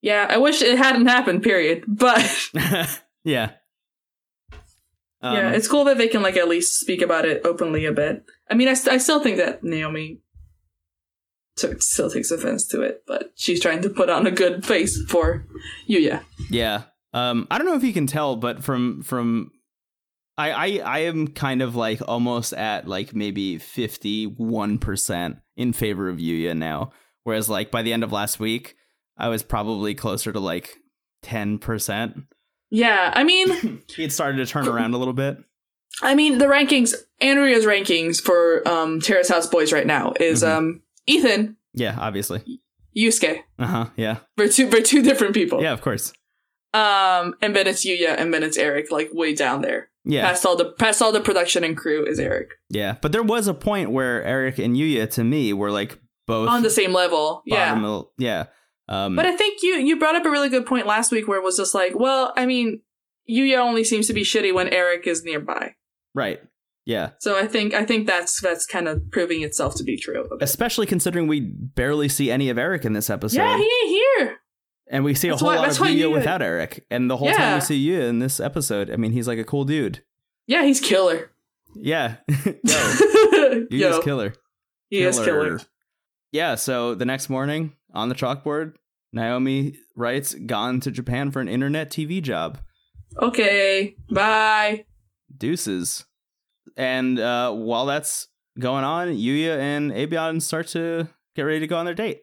[0.00, 1.42] yeah, I wish it hadn't happened.
[1.42, 1.84] Period.
[1.86, 2.24] But
[3.24, 3.50] yeah,
[5.20, 7.92] Um, yeah, it's cool that they can like at least speak about it openly a
[7.92, 8.24] bit.
[8.50, 10.20] I mean, I, st- I still think that Naomi
[11.56, 15.02] took, still takes offense to it, but she's trying to put on a good face
[15.08, 15.44] for
[15.88, 16.22] Yuya.
[16.50, 16.84] Yeah.
[17.12, 19.50] Um, I don't know if you can tell, but from from
[20.36, 25.72] I I, I am kind of like almost at like maybe fifty one percent in
[25.72, 26.92] favor of Yuya now.
[27.24, 28.76] Whereas like by the end of last week,
[29.16, 30.76] I was probably closer to like
[31.22, 32.24] ten percent.
[32.70, 35.38] Yeah, I mean, He had started to turn around a little bit.
[36.02, 36.94] I mean the rankings.
[37.20, 40.56] Andrea's rankings for um Terrace House Boys right now is Mhm.
[40.56, 42.42] um Ethan, Yeah, obviously.
[42.96, 43.40] Yusuke.
[43.58, 43.86] Uh huh.
[43.96, 44.18] Yeah.
[44.36, 45.62] For two for two different people.
[45.62, 46.12] Yeah, of course.
[46.74, 49.88] Um, and then it's Yuya, and then it's Eric, like way down there.
[50.04, 50.26] Yeah.
[50.28, 52.96] Past all the past all the production and crew is Eric Yeah.
[53.00, 56.62] But there was a point where Eric and Yuya to me were like both on
[56.62, 57.42] the same level.
[57.46, 57.74] Yeah.
[57.74, 58.44] bottom yeah.
[58.88, 61.38] Um But I think you you brought up a really good point last week where
[61.38, 62.80] it was just like, well, I mean,
[63.28, 65.74] Yuya only seems to be shitty when Eric is nearby.
[66.14, 66.40] right.
[66.86, 67.10] Yeah.
[67.18, 70.26] So I think I think that's that's kind of proving itself to be true.
[70.40, 73.36] especially considering we barely see any of Eric in this episode.
[73.36, 74.38] Yeah, he ain't here.
[74.90, 76.86] and we see That's a whole why- lot of Yuya you- without Eric.
[76.90, 79.44] And the whole time we see Yuya in this episode, I mean, he's like a
[79.44, 80.02] cool dude.
[80.46, 81.30] Yeah, he's killer.
[81.74, 82.16] Yeah.
[82.64, 84.32] Yo, Yo, killer.
[84.88, 85.60] he is killer.
[86.32, 88.74] Yeah, so the next morning on the chalkboard,
[89.12, 92.58] Naomi writes, gone to Japan for an internet TV job.
[93.20, 94.84] Okay, bye.
[95.36, 96.04] Deuces.
[96.76, 98.28] And uh, while that's
[98.58, 102.20] going on, Yuya and Abion start to get ready to go on their date.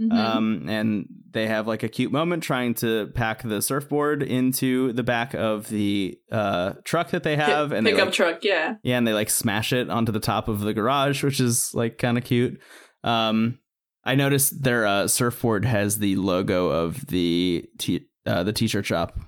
[0.00, 0.12] Mhm.
[0.12, 5.02] Um, and they have like a cute moment trying to pack the surfboard into the
[5.02, 8.38] back of the uh, truck that they have, Pick- and pickup like, truck.
[8.44, 8.76] Yeah.
[8.82, 11.98] yeah, and they like smash it onto the top of the garage, which is like
[11.98, 12.58] kind of cute.
[13.04, 13.58] Um,
[14.04, 19.18] I noticed their uh, surfboard has the logo of the t- uh, the t-shirt shop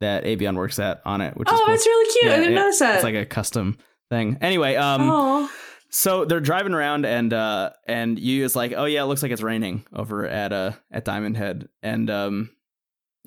[0.00, 1.66] that Avion works at on it, which is Oh, cool.
[1.66, 2.32] that's really cute.
[2.32, 2.94] I didn't yeah, notice that.
[2.96, 3.78] It's like a custom
[4.10, 4.38] thing.
[4.40, 5.50] Anyway, um, oh,
[5.90, 9.30] so they're driving around and uh and Yu is like, "Oh yeah, it looks like
[9.32, 12.50] it's raining over at uh at Diamond Head." And um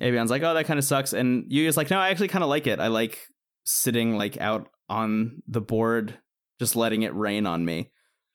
[0.00, 2.44] Avion's like, "Oh, that kind of sucks." And Yu is like, "No, I actually kind
[2.44, 2.78] of like it.
[2.80, 3.18] I like
[3.64, 6.18] sitting like out on the board
[6.60, 7.90] just letting it rain on me."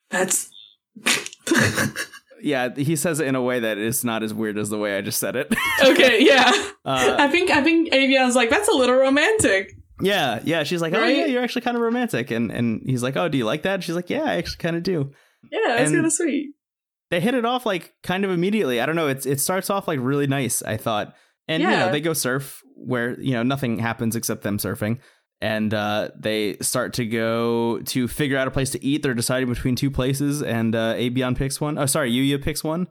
[0.09, 0.49] that's.
[2.43, 4.97] Yeah, he says it in a way that is not as weird as the way
[4.97, 5.53] I just said it.
[5.83, 6.51] okay, yeah.
[6.85, 9.71] uh, I think I think Avion's like that's a little romantic.
[10.01, 11.15] yeah, yeah, she's like, "Oh Right?
[11.15, 13.83] yeah, you're actually kind of romantic." And and he's like, "Oh, do you like that?"
[13.83, 15.11] She's like, "Yeah, I actually kind of do."
[15.51, 16.51] Yeah, that's kind of sweet.
[17.11, 18.81] they hit it off like kind of immediately.
[18.81, 19.07] I don't know.
[19.07, 20.61] It's it starts off like really nice.
[20.63, 21.15] I thought,
[21.47, 24.99] and you know they go surf where you know nothing happens except them surfing,
[25.43, 29.03] and uh, they start to go to figure out a place to eat.
[29.03, 31.77] They're deciding between two places, and uh, Abion picks one.
[31.77, 32.87] Oh, sorry, Yuya picks one,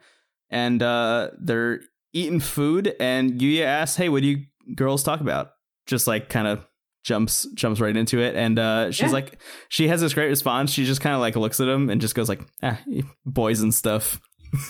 [0.50, 1.80] and uh, they're
[2.12, 2.94] eating food.
[3.00, 4.44] And Yuya asks, "Hey, what do you
[4.76, 5.52] girls talk about?"
[5.86, 6.64] Just like kind of
[7.04, 9.10] jumps jumps right into it and uh she's Yeah.
[9.18, 12.00] like she has this great response she just kind of like looks at him and
[12.00, 12.78] just goes like ah
[13.26, 14.20] boys and stuff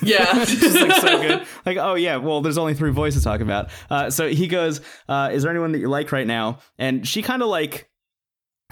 [0.02, 1.46] Yeah, just like so good.
[1.66, 3.70] Like, oh yeah, well, there's only three voices to talk about.
[3.90, 7.22] Uh, so he goes, uh, "Is there anyone that you like right now?" And she
[7.22, 7.88] kind of like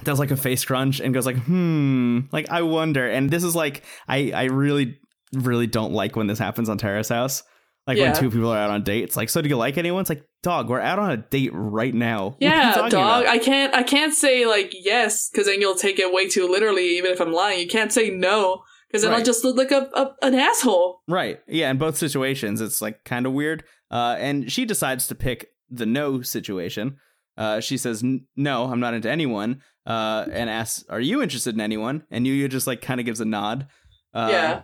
[0.04, 3.56] does like a face crunch and goes like, "Hmm, like I wonder." And this is
[3.56, 4.98] like, I I really
[5.32, 7.42] really don't like when this happens on Terrace House.
[7.86, 8.12] Like Yeah.
[8.12, 9.16] when two people are out on dates.
[9.16, 10.02] Like, so do you like anyone?
[10.02, 12.36] It's like, dog, we're out on a date right now.
[12.38, 12.92] What are you Yeah, dog.
[12.92, 13.26] about?
[13.26, 13.74] I can't.
[13.74, 16.98] I can't say like yes because then you'll take it way too literally.
[16.98, 19.24] Even if I'm lying, you can't say no because then I'll Right.
[19.26, 21.00] just look like a, a an asshole.
[21.08, 21.40] Right.
[21.46, 21.70] Yeah.
[21.70, 23.64] In both situations, it's like kind of weird.
[23.90, 26.96] Uh, and she decides to pick the no situation.
[27.36, 28.02] Uh, she says,
[28.36, 32.48] "No, I'm not into anyone." Uh, and asks, "Are you interested in anyone?" And Yuya
[32.50, 33.66] just like kind of gives a nod.
[34.12, 34.62] Uh, yeah.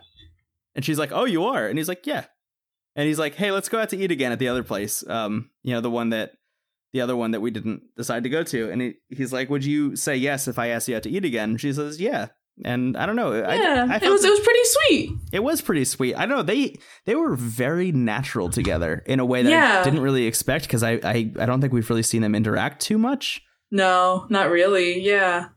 [0.75, 2.25] And she's like, "Oh, you are?" And he's like, "Yeah."
[2.95, 5.07] And he's like, "Hey, let's go out to eat again at the other place.
[5.07, 6.33] Um, you know, the one that,
[6.93, 9.65] the other one that we didn't decide to go to." And he, he's like, "Would
[9.65, 12.27] you say yes if I asked you out to eat again?" And she says, "Yeah."
[12.65, 13.33] And I don't know.
[13.35, 13.87] Yeah.
[13.89, 14.23] I it felt was.
[14.25, 15.11] It was pretty sweet.
[15.31, 16.15] it was pretty sweet.
[16.15, 19.79] I don't know they they were very natural together in a way that Yeah.
[19.81, 22.81] I didn't really expect because I, I I don't think we've really seen them interact
[22.81, 23.41] too much.
[23.69, 24.99] No, not really.
[25.01, 25.49] Yeah.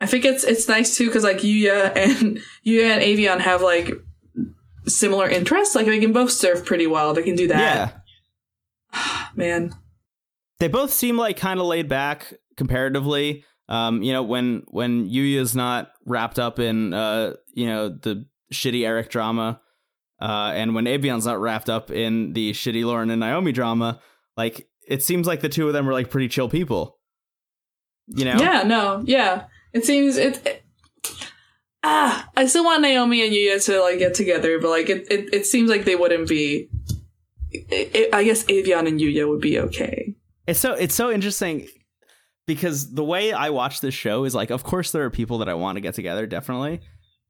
[0.00, 3.92] I think it's it's nice too because like Yuya and Yuya and Avion have like
[4.86, 5.74] similar interests.
[5.74, 7.12] Like they can both surf pretty well.
[7.14, 8.02] They can do that.
[8.92, 9.74] Yeah, Man.
[10.58, 13.44] they both seem like kind of laid back comparatively.
[13.70, 18.84] Um, you know when when Yuya's not wrapped up in uh you know the shitty
[18.84, 19.60] Eric drama,
[20.20, 24.00] uh, and when Avion's not wrapped up in the shitty Lauren and Naomi drama,
[24.36, 26.98] like it seems like the two of them are like pretty chill people.
[28.08, 28.38] You know?
[28.40, 29.44] Yeah, no, yeah.
[29.72, 30.64] It seems it, it-
[31.84, 35.32] ah, I still want Naomi and Yuya to like get together, but like it, it,
[35.32, 36.68] it seems like they wouldn't be.
[37.52, 40.14] It, it- I guess Avion and Yuya would be okay.
[40.48, 41.68] It's so it's so interesting
[42.54, 45.48] because the way I watch this show is like, of course, there are people that
[45.48, 46.80] I want to get together, definitely,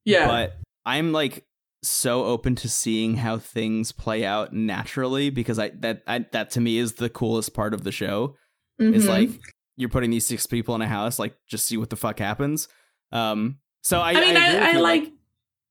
[0.07, 0.57] Yeah, but
[0.87, 1.45] I'm like
[1.83, 6.61] so open to seeing how things play out naturally because I that I, that to
[6.61, 8.37] me is the coolest part of the show
[8.79, 9.09] is Mhm.
[9.09, 9.31] like
[9.77, 12.67] you're putting these six people in a house, like just see what the fuck happens.
[13.13, 15.05] Um, so I, I mean, I, I, you, like,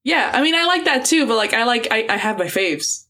[0.04, 2.46] yeah, I mean, I like that too, but like, I like, I, I have my
[2.46, 3.06] faves.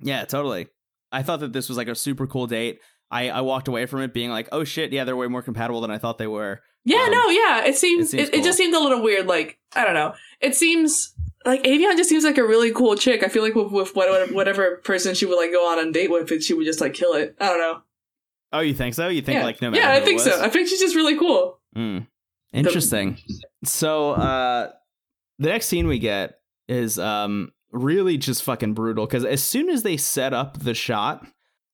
[0.00, 0.68] Yeah, totally.
[1.10, 2.80] I thought that this was like a super cool date.
[3.12, 5.80] I, I walked away from it being like, oh shit, yeah, they're way more compatible
[5.82, 6.60] than I thought they were.
[6.84, 8.44] Yeah, Um, no, yeah, it seems, it it, seems it, cool.
[8.44, 9.26] just seemed a little weird.
[9.26, 13.22] Like, I don't know, it seems like Avion just seems like a really cool chick.
[13.22, 16.10] I feel like with, with whatever, whatever person she would like go on a date
[16.10, 17.36] with, it, she would just like kill it.
[17.40, 17.82] I don't know.
[18.52, 19.08] Oh, you think so?
[19.08, 20.42] You think yeah, like no matter yeah, I think so.
[20.42, 21.58] I think she's just really cool.
[21.76, 22.06] Mm.
[22.52, 23.18] Interesting.
[23.64, 24.70] So uh
[25.38, 26.38] the next scene we get
[26.68, 31.26] is um really just fucking brutal because as soon as they set up the shot,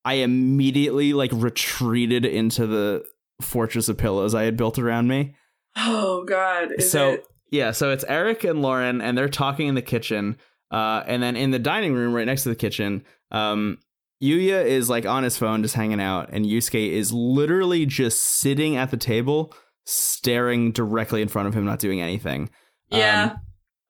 [0.08, 3.04] I immediately like retreated into the
[3.42, 5.34] fortress of pillows I had built around me.
[5.76, 7.26] Oh God, is so it?
[7.50, 10.36] yeah, so it's Eric and Lauren and they're talking in the kitchen.
[10.70, 13.78] Uh and then in the dining room right next to the kitchen, um
[14.22, 18.76] Yuya is like on his phone just hanging out and Yusuke is literally just sitting
[18.76, 19.52] at the table
[19.86, 22.50] staring directly in front of him not doing anything.
[22.90, 23.40] Yeah, Um,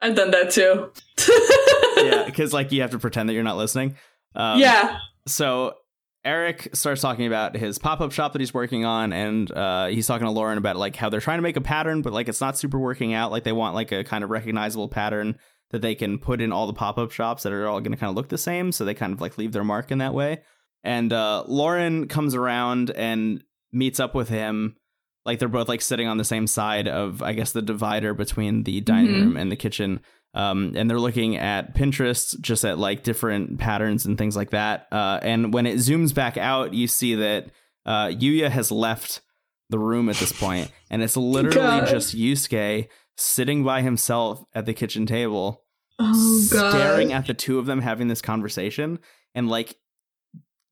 [0.02, 0.90] I've done that too.
[2.04, 3.96] yeah, cuz like you have to pretend that you're not listening.
[4.34, 5.74] Um, yeah, So
[6.24, 10.26] Eric starts talking about his pop-up shop that he's working on and uh, he's talking
[10.26, 12.58] to Lauren about like how they're trying to make a pattern but like it's not
[12.58, 15.38] super working out like they want like a kind of recognizable pattern
[15.70, 18.10] that they can put in all the pop-up shops that are all going to kind
[18.10, 20.42] of look the same so they kind of like leave their mark in that way.
[20.84, 23.42] And uh, Lauren comes around and
[23.72, 24.76] meets up with him
[25.24, 28.64] like they're both like sitting on the same side of I guess the divider between
[28.64, 29.20] the dining Mhm.
[29.22, 30.00] room and the kitchen
[30.34, 34.86] um, and they're looking at Pinterest, just at like different patterns and things like that.
[34.92, 37.46] Uh, and when it zooms back out, you see that
[37.86, 39.22] uh, Yuya has left
[39.70, 41.88] the room at this point, and it's literally God.
[41.88, 45.64] just Yusuke sitting by himself at the kitchen table,
[45.98, 48.98] oh staring at the two of them having this conversation,
[49.34, 49.76] and like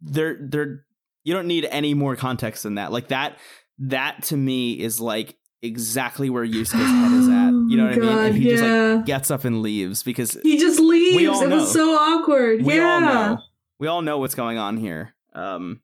[0.01, 0.85] they're they're
[1.25, 2.93] you don't need any more context than that.
[2.93, 3.39] Like that
[3.79, 5.37] that to me is like
[5.67, 7.47] exactly where Yusuke's head is at.
[7.69, 8.19] You know what I mean?
[8.27, 11.17] And he just like gets up and leaves because he just leaves.
[11.17, 11.57] We all it know.
[11.57, 12.63] was so awkward.
[12.63, 12.85] we yeah.
[12.85, 13.39] all know
[13.81, 15.15] we all know what's going on here.
[15.35, 15.81] Um,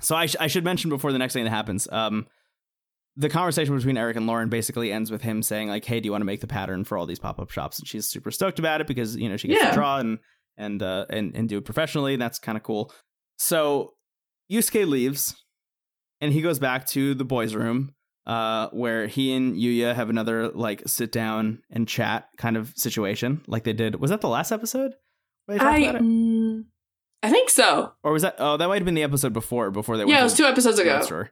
[0.00, 1.86] so I, sh- I should mention before the next thing that happens.
[1.92, 2.26] Um,
[3.16, 6.10] the conversation between Eric and Lauren basically ends with him saying like, "Hey, do you
[6.12, 8.58] want to make the pattern for all these pop up shops?" And she's super stoked
[8.58, 9.68] about it because you know she gets Yeah.
[9.70, 10.18] to draw and
[10.56, 12.14] and uh, and and do it professionally.
[12.14, 12.92] And that's kind of cool.
[13.36, 13.92] So
[14.50, 15.36] Yusuke leaves,
[16.22, 17.93] and he goes back to the boys' room,
[18.26, 23.42] uh, where he and Yuya have another like sit down and chat kind of situation,
[23.46, 23.96] like they did.
[24.00, 24.94] Was that the last episode?
[25.48, 26.64] I, mm,
[27.22, 27.92] I think so.
[28.02, 28.36] Or was that?
[28.38, 29.70] Oh, that might have been the episode before.
[29.70, 31.02] Before they went Yeah, it was two episodes ago.
[31.02, 31.30] store.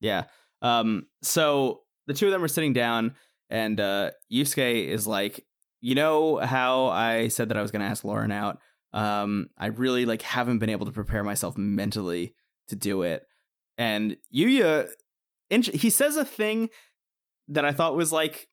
[0.00, 0.24] Yeah.
[0.62, 1.06] Um.
[1.22, 3.14] So the two of them are sitting down,
[3.50, 5.44] and uh, Yusuke is like,
[5.80, 8.58] you know how I said that I was going to ask Lauren out.
[8.92, 12.34] Um, I really like haven't been able to prepare myself mentally
[12.68, 13.22] to do it.
[13.76, 14.88] And Yuya,
[15.50, 16.68] he says a thing
[17.48, 18.48] that I thought was like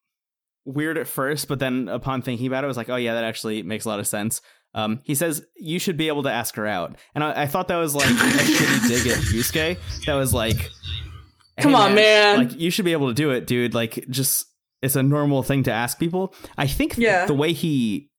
[0.65, 3.23] weird at first, but then upon thinking about it, I was like, oh yeah, that
[3.23, 4.41] actually makes a lot of sense.
[4.75, 7.67] Um, he says you should be able to ask her out, and I, I thought
[7.67, 10.05] that was like a shitty dig at Yusuke.
[10.05, 12.37] That was like, hey, Come on, man.
[12.37, 13.73] like you should be able to do it, dude.
[13.75, 14.45] Like just
[14.81, 16.33] it's a normal thing to ask people.
[16.57, 17.25] I think Yeah.
[17.27, 18.09] the way he,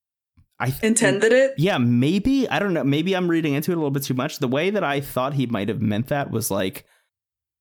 [0.61, 1.55] I th- Intended it?
[1.59, 2.85] yeah, maybe I don't know.
[2.85, 4.39] Maybe I'm reading into it a little bit too much.
[4.39, 6.85] The way that I thought he might have meant that was like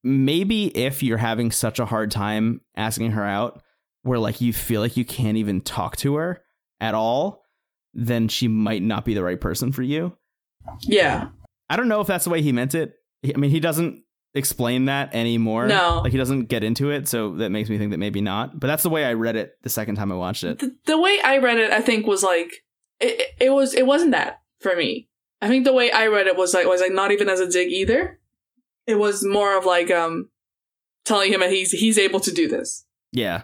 [0.03, 3.61] maybe if you're having such a hard time asking her out,
[4.03, 6.41] where like you feel like you can't even talk to her
[6.81, 7.43] at all,
[7.93, 10.15] then she might not be the right person for you.
[10.81, 11.29] Yeah.
[11.69, 12.93] I don't know if that's the way he meant it.
[13.25, 14.03] I mean, he doesn't
[14.35, 15.67] explain that anymore.
[15.67, 16.01] No.
[16.03, 18.59] like he doesn't get into it, so that makes me think that maybe not.
[18.59, 20.59] But that's the way I read it the second time I watched it.
[20.59, 22.51] The, the way I read it, I think was like
[22.99, 25.07] it, it- it was it wasn't that for me.
[25.41, 27.49] I think the way I read it was like was like not even as a
[27.49, 28.19] dig either.
[28.87, 30.29] It was more of like um
[31.05, 32.85] telling him that he's he's able to do this.
[33.11, 33.43] Yeah,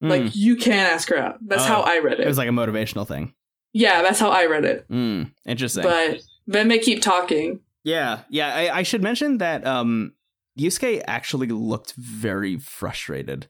[0.00, 0.30] Like Mm.
[0.34, 1.36] you can ask her out.
[1.40, 1.66] That's Oh.
[1.66, 2.20] how I read it.
[2.20, 3.34] it was like a motivational thing.
[3.72, 4.88] yeah, that's how I read it.
[4.90, 5.82] Mm, interesting.
[5.84, 7.60] But then they keep talking.
[7.84, 8.54] Yeah, yeah.
[8.54, 10.12] I, I should mention that um,
[10.58, 13.48] Yusuke actually looked very frustrated.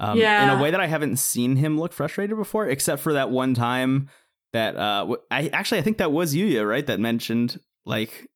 [0.00, 0.44] Um, yeah.
[0.44, 3.54] in a way that I haven't seen him look frustrated before, except for that one
[3.54, 4.08] time
[4.52, 6.86] that uh, I actually I think that was Yuya, right?
[6.86, 8.28] That mentioned like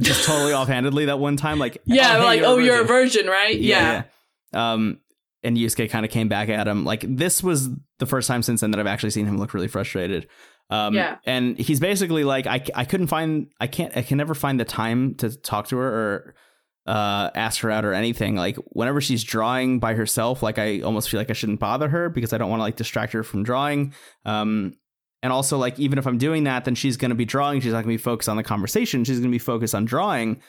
[0.00, 2.84] just totally offhandedly that one time, like Yeah, hey, like you're a oh, you're a
[2.84, 3.58] virgin." virgin, right?
[3.58, 4.04] Yeah.
[4.52, 4.72] yeah.
[4.72, 5.00] Um,
[5.42, 6.84] and Yusuke kind of came back at him.
[6.84, 7.68] Like this was
[7.98, 10.28] the first time since then that I've actually seen him look really frustrated.
[10.70, 11.16] Um, Yeah.
[11.24, 14.64] And he's basically like, I, I couldn't find, I can't, I can never find the
[14.64, 16.34] time to talk to her or
[16.86, 18.34] uh, ask her out or anything.
[18.34, 22.08] Like whenever she's drawing by herself, like I almost feel like I shouldn't bother her
[22.08, 23.94] because I don't want to like distract her from drawing.
[24.24, 24.74] Um,
[25.22, 27.60] and also like even if I'm doing that, then she's going to be drawing.
[27.60, 29.04] She's not going to be focused on the conversation.
[29.04, 30.40] She's going to be focused on drawing.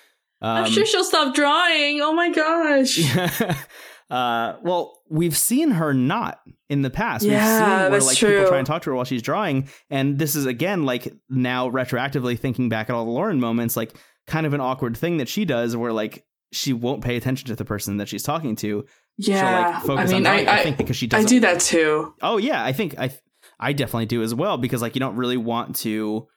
[0.42, 2.00] Um, I'm sure she'll stop drawing.
[2.02, 3.00] Oh my gosh.
[4.10, 6.40] uh, well, we've seen her not
[6.70, 7.24] in the past.
[7.24, 8.30] we've Yeah, seen where that's like true.
[8.30, 11.70] people try and talk to her while she's drawing, and this is again like now
[11.70, 13.94] retroactively thinking back at all the Lauren moments, like
[14.28, 17.56] kind of an awkward thing that she does, where like she won't pay attention to
[17.56, 18.86] the person that she's talking to.
[19.22, 19.70] She'll Yeah.
[19.76, 20.34] like focus I mean, on.
[20.34, 21.28] I, I, I, think because she doesn't.
[21.30, 22.14] do that too.
[22.22, 23.12] Oh yeah, I think I
[23.60, 26.28] I definitely do as well because like you don't really want to.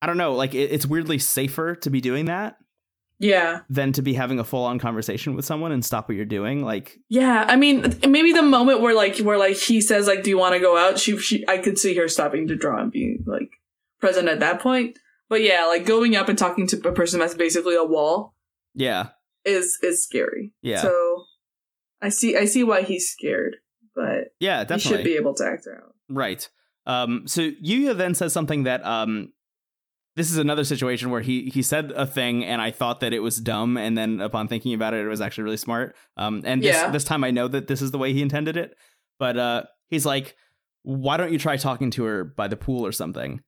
[0.00, 2.56] I don't know, like it, it's weirdly safer to be doing that
[3.20, 3.60] Yeah.
[3.70, 6.64] than to be having a full on conversation with someone and stop what you're doing.
[6.64, 10.30] Like, Yeah, I mean, maybe the moment where like where like he says like, "Do
[10.30, 12.90] you want to go out?" She, she, I could see her stopping to draw and
[12.90, 13.50] being like
[14.00, 14.98] present at that point.
[15.28, 18.34] But yeah, like going up and talking to a person that's basically a wall
[18.74, 19.10] yeah,
[19.44, 20.52] is is scary.
[20.62, 20.82] Yeah.
[20.82, 21.24] So
[22.02, 23.56] I see, I see why he's scared,
[23.94, 24.96] but yeah, he definitely.
[24.98, 25.94] should be able to act her out.
[26.08, 26.48] Right.
[26.86, 29.32] Um, so Yuya then says something that um,
[30.16, 33.20] this is another situation where he he said a thing and I thought that it
[33.20, 35.96] was dumb, and then upon thinking about it, it was actually really smart.
[36.16, 36.90] Um, and this Yeah.
[36.90, 38.76] this time I know that this is the way he intended it.
[39.18, 40.36] But uh, he's like,
[40.82, 43.40] "Why don't you try talking to her by the pool or something?"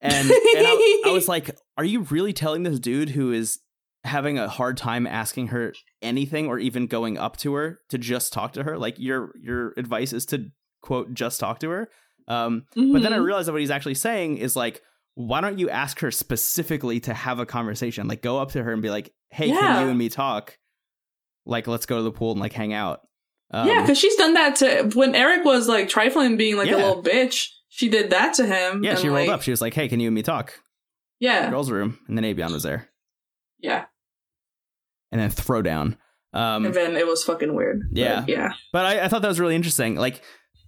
[0.00, 0.32] And and
[0.66, 3.58] I, I was like, "Are you really telling this dude who is
[4.04, 8.32] having a hard time asking her anything or even going up to her to just
[8.32, 8.78] talk to her?
[8.78, 10.46] Like your your advice is to
[10.82, 11.88] quote just talk to her."
[12.28, 13.24] Um, but then I Mhm.
[13.24, 14.82] realized that what he's actually saying is like,
[15.14, 18.06] why don't you ask her specifically to have a conversation?
[18.06, 19.54] Like, go up to her and be like, "Hey, Yeah.
[19.58, 20.58] can you and me talk?
[21.46, 23.00] Like, let's go to the pool and like hang out."
[23.50, 26.76] Um, yeah, because she's done that to when Eric was like trifling, being like Yeah.
[26.76, 27.48] a little bitch.
[27.70, 28.84] She did that to him.
[28.84, 29.42] yeah, she rolled like, up.
[29.42, 30.60] She was like, "Hey, can you and me talk?"
[31.20, 32.88] Yeah, Girls' room, and then Avion was there,
[33.58, 33.86] yeah,
[35.12, 35.96] and then throw down.
[36.34, 37.80] Um, and then it was fucking weird.
[37.90, 38.24] But, Yeah.
[38.28, 38.52] yeah.
[38.72, 39.96] But I, I thought that was really interesting.
[39.96, 40.22] Like,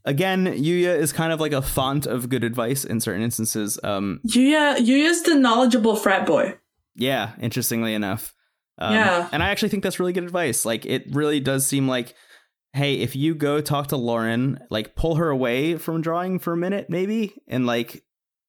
[0.06, 3.78] again, Yuya is kind of like a font of good advice in certain instances.
[3.84, 6.56] Um, Yuya, Yuya's the knowledgeable frat boy.
[6.96, 8.34] yeah, interestingly enough.
[8.78, 9.28] Um, Yeah.
[9.32, 10.64] And I actually think that's really good advice.
[10.64, 12.14] Like, it really does seem like,
[12.72, 16.56] hey, if you go talk to Lauren, like, pull her away from drawing for a
[16.56, 17.34] minute, maybe.
[17.48, 18.02] And, like,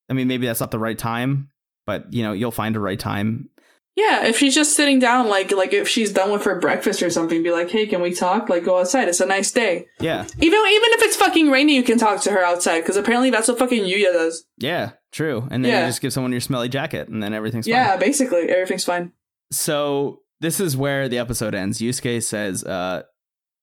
[0.10, 1.50] I mean, maybe that's not the right time,
[1.86, 3.50] but, you know, you'll find a right time.
[3.98, 7.10] Yeah, if she's just sitting down, like like if she's done with her breakfast or
[7.10, 8.48] something, be like, "Hey, can we talk?
[8.48, 9.10] Like, go outside.
[9.10, 10.24] It's a nice day." Yeah.
[10.24, 13.50] Even even if it's fucking rainy, you can talk to her outside because apparently that's
[13.50, 14.46] what fucking Yuya does.
[14.58, 14.92] Yeah.
[15.12, 15.46] True.
[15.52, 15.82] And then Yeah.
[15.82, 17.74] you just give someone your smelly jacket, and then everything's fine.
[17.74, 19.12] Yeah, basically everything's fine.
[19.52, 21.80] So this is where the episode ends.
[21.80, 23.04] Yusuke says, uh,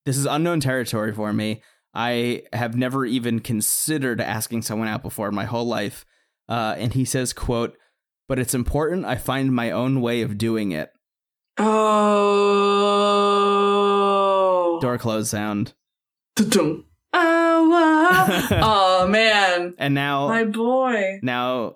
[0.05, 1.63] "This is unknown territory for me.
[1.95, 6.05] I have never even considered asking someone out before in my whole life."
[6.47, 7.75] Uh, and he says, "quote
[8.29, 9.03] But it's important.
[9.05, 10.91] I find my own way of doing it."
[13.09, 14.79] Oh.
[14.81, 15.73] Door close sound.
[16.35, 16.85] Dun-dun.
[17.11, 18.47] Oh, wow.
[19.03, 21.19] oh man, And now, my boy.
[21.21, 21.75] now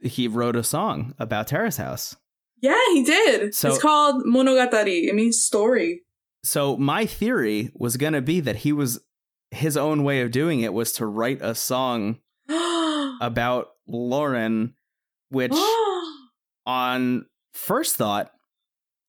[0.00, 2.14] he wrote a song about Terrace House.
[2.60, 3.54] Yeah, he did.
[3.54, 5.08] So- it's called Monogatari.
[5.08, 6.02] It means story.
[6.44, 9.00] So my theory was gonna be that he was
[9.50, 12.18] his own way of doing it was to write a song
[13.20, 14.74] about Lauren,
[15.30, 15.52] which
[16.66, 18.30] on first thought,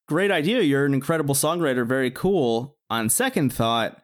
[0.08, 0.62] great idea.
[0.62, 2.76] You're an incredible songwriter, very cool.
[2.90, 4.02] On second thought,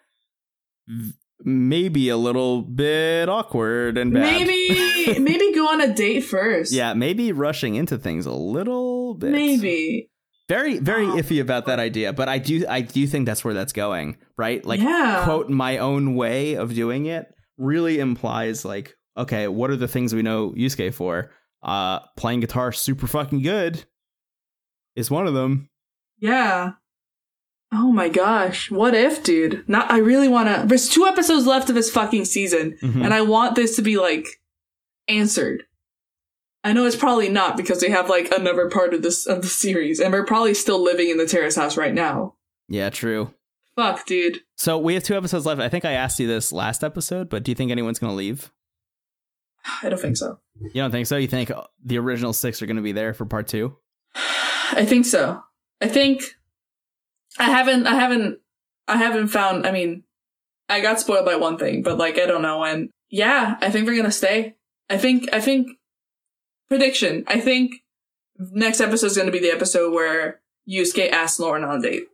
[1.43, 4.24] maybe a little bit awkward and bad.
[4.47, 6.72] maybe maybe go on a date first.
[6.72, 9.32] Yeah, maybe rushing into things a little bit.
[9.32, 10.09] Maybe.
[10.49, 11.14] Very, very Oh.
[11.16, 14.64] iffy about that idea, but I do, I do think that's where that's going, right?
[14.66, 15.22] Like, Yeah.
[15.24, 20.14] quote, my own way of doing it really implies like, okay, what are the things
[20.14, 21.32] we know Yusuke for?
[21.64, 23.86] Uh, playing guitar super fucking good
[24.95, 25.70] is one of them.
[26.20, 26.74] Yeah.
[27.72, 28.70] Oh my gosh.
[28.70, 29.64] What if, dude?
[29.68, 33.03] Not I really wanna there's two episodes left of this fucking season, Mhm.
[33.05, 34.28] and I want this to be like
[35.07, 35.64] answered.
[36.66, 39.47] I know it's probably not because they have like another part of this of the
[39.47, 42.36] series, and we're probably still living in the terrace house right now.
[42.70, 43.34] Yeah, true.
[43.76, 44.41] Fuck, dude.
[44.55, 45.59] So we have two episodes left.
[45.59, 48.16] I think I asked you this last episode, but do you think anyone's going to
[48.16, 48.51] leave?
[49.84, 50.39] I don't think so.
[50.61, 51.18] You don't think so?
[51.18, 53.78] You think uh, the original six are going to be there for part two?
[54.16, 55.41] I think so.
[55.82, 56.24] I think
[57.38, 58.39] I haven't I haven't
[58.88, 60.03] I haven't found I mean
[60.70, 62.89] I got spoiled by one thing, but like I don't know when.
[63.09, 64.55] Yeah, I think they're gonna stay.
[64.89, 65.68] I think I think
[66.70, 67.24] prediction.
[67.28, 67.76] I think
[68.38, 72.05] next episode is gonna be the episode where Yusuke asks Lauren on a date.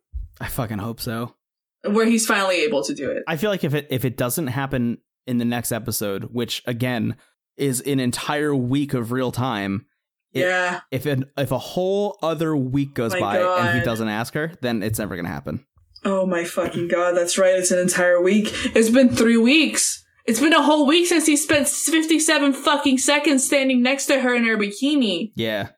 [0.42, 1.36] I fucking hope so.
[1.84, 3.24] Where he's finally able to do it.
[3.28, 4.98] I feel like if it if it doesn't happen
[5.28, 7.16] in the next episode, which again
[7.60, 9.86] is an entire week of real time,
[10.34, 10.82] it- yeah.
[10.92, 14.52] if an if a whole other week goes My by and he doesn't ask her,
[14.62, 15.66] then it's never gonna happen.
[16.06, 18.48] Oh my fucking god, that's right, it's an entire week.
[18.76, 20.04] It's been three weeks.
[20.26, 24.36] It's been a whole week since he spent 57 fucking seconds standing next to her
[24.36, 25.32] in her bikini.
[25.36, 25.70] Yeah.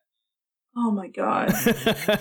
[0.76, 1.54] Oh my god.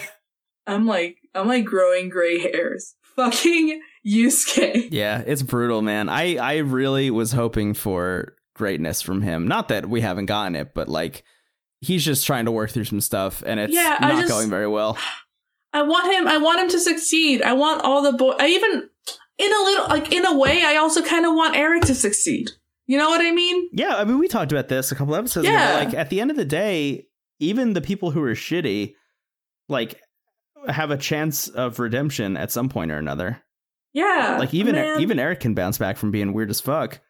[0.66, 2.94] I'm like, I'm like growing gray hairs.
[3.16, 4.88] Fucking Yusuke.
[4.92, 6.08] yeah, it's brutal, man.
[6.08, 9.48] I I really was hoping for greatness from him.
[9.48, 11.24] Not that we haven't gotten it, but like
[11.80, 14.68] he's just trying to work through some stuff and it's Yeah, not just- going very
[14.68, 14.96] well.
[15.72, 17.42] I want him, I want him to succeed.
[17.42, 18.88] I want all the boy, I even,
[19.38, 22.50] in a little, like, in a way, I also kind of want Eric to succeed.
[22.88, 23.68] You know what I mean?
[23.72, 25.78] Yeah, I mean, we talked about this a couple episodes Yeah.
[25.78, 25.84] ago.
[25.84, 27.06] Like, at the end of the day,
[27.38, 28.94] even the people who are shitty,
[29.68, 29.94] like,
[30.68, 33.40] have a chance of redemption at some point or another.
[33.94, 34.36] Yeah.
[34.40, 35.00] Like, even man.
[35.00, 37.00] even Eric can bounce back from being weird as fuck.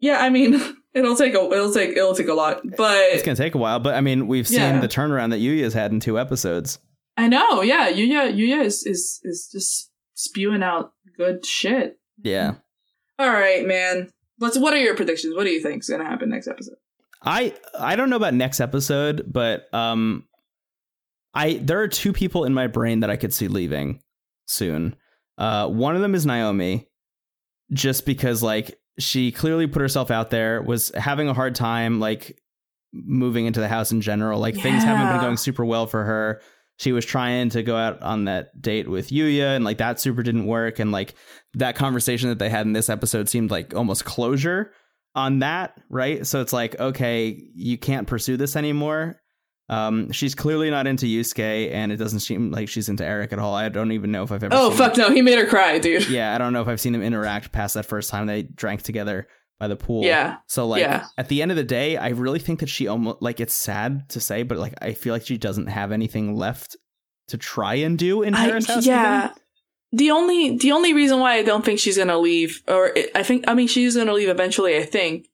[0.00, 0.60] Yeah, I mean,
[0.94, 3.78] it'll take a, it'll take, it'll take a lot, but It's gonna take a while,
[3.80, 4.80] but I mean, we've seen Yeah.
[4.80, 6.78] the turnaround that Yuya's had in two episodes.
[7.16, 11.98] I know, yeah, Yuya, Yuya is, is, is just spewing out good shit.
[12.22, 12.54] Yeah,
[13.18, 14.08] All right, man.
[14.38, 15.34] What's, what are your predictions?
[15.36, 16.76] What do you think is going to happen next episode?
[17.22, 20.24] I I don't know about next episode, but um,
[21.34, 24.00] I there are two people in my brain that I could see leaving
[24.46, 24.96] soon.
[25.36, 26.88] Uh, one of them is Naomi,
[27.72, 32.38] just because like she clearly put herself out there, was having a hard time like
[32.92, 34.40] moving into the house in general.
[34.40, 36.40] Like things haven't been going super well for her.
[36.78, 40.22] She was trying to go out on that date with Yuya, and like that super
[40.22, 40.78] didn't work.
[40.78, 41.14] And like
[41.54, 44.72] that conversation that they had in this episode seemed like almost closure
[45.14, 46.26] on that, right?
[46.26, 49.20] So it's like, okay, you can't pursue this anymore.
[49.70, 53.38] Um, she's clearly not into Yusuke, and it doesn't seem like she's into Eric at
[53.38, 53.54] all.
[53.54, 54.52] I don't even know if I've ever.
[54.54, 55.10] Oh, fuck no.
[55.12, 56.08] He made her cry, dude.
[56.08, 58.82] Yeah, I don't know if I've seen them interact past that first time they drank
[58.82, 59.28] together
[59.60, 60.04] by the pool.
[60.04, 60.38] Yeah.
[60.48, 61.06] So like Yeah.
[61.16, 64.08] at the end of the day, I really think that she almost like it's sad
[64.10, 66.76] to say, but like I feel like she doesn't have anything left
[67.28, 68.84] to try and do in I, Terrace House.
[68.86, 69.26] yeah.
[69.26, 69.36] even.
[69.92, 73.44] The only the only reason why I don't think she's gonna leave, or I think
[73.48, 74.76] I mean she's gonna leave eventually.
[74.78, 75.28] I think,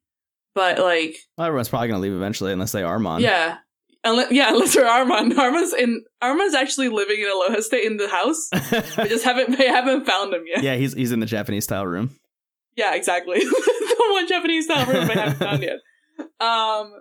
[0.55, 3.21] but like Well, everyone's probably gonna leave eventually unless they are Mon.
[3.21, 3.59] yeah,
[4.07, 8.09] unless yeah, unless her Armand Armand's in Armand's actually living in Aloha State in the
[8.09, 8.49] house.
[8.99, 10.63] I just haven't they haven't found him yet.
[10.63, 12.11] yeah, he's he's in the Japanese style room.
[12.77, 13.39] Yeah, exactly.
[13.41, 15.79] the one Japanese style room I haven't found yet.
[16.41, 16.93] Um,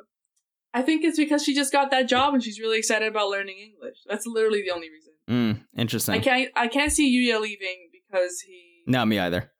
[0.73, 3.57] I think it's because she just got that job and she's really excited about learning
[3.59, 3.97] English.
[4.07, 5.13] That's literally the only reason.
[5.29, 6.15] Mm, interesting.
[6.15, 9.51] I can't I can't see Yuya leaving because he No, me either.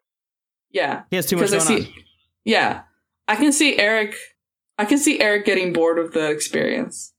[0.71, 1.93] yeah He has too much going see on.
[2.43, 2.81] yeah
[3.27, 4.15] I can see Eric
[4.77, 7.13] I can see Eric getting bored of the experience.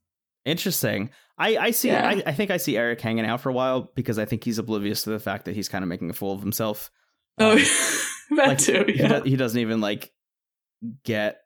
[0.47, 1.11] Interesting.
[1.39, 1.89] I, I see.
[1.89, 2.09] Yeah.
[2.09, 4.59] I, I think I see Eric hanging out for a while because I think he's
[4.59, 6.91] oblivious to the fact that he's kind of making a fool of himself.
[7.39, 7.59] Oh, Um,
[8.37, 8.85] that like, too.
[8.87, 9.19] he, Yeah.
[9.21, 10.13] do- he doesn't even like
[11.05, 11.41] get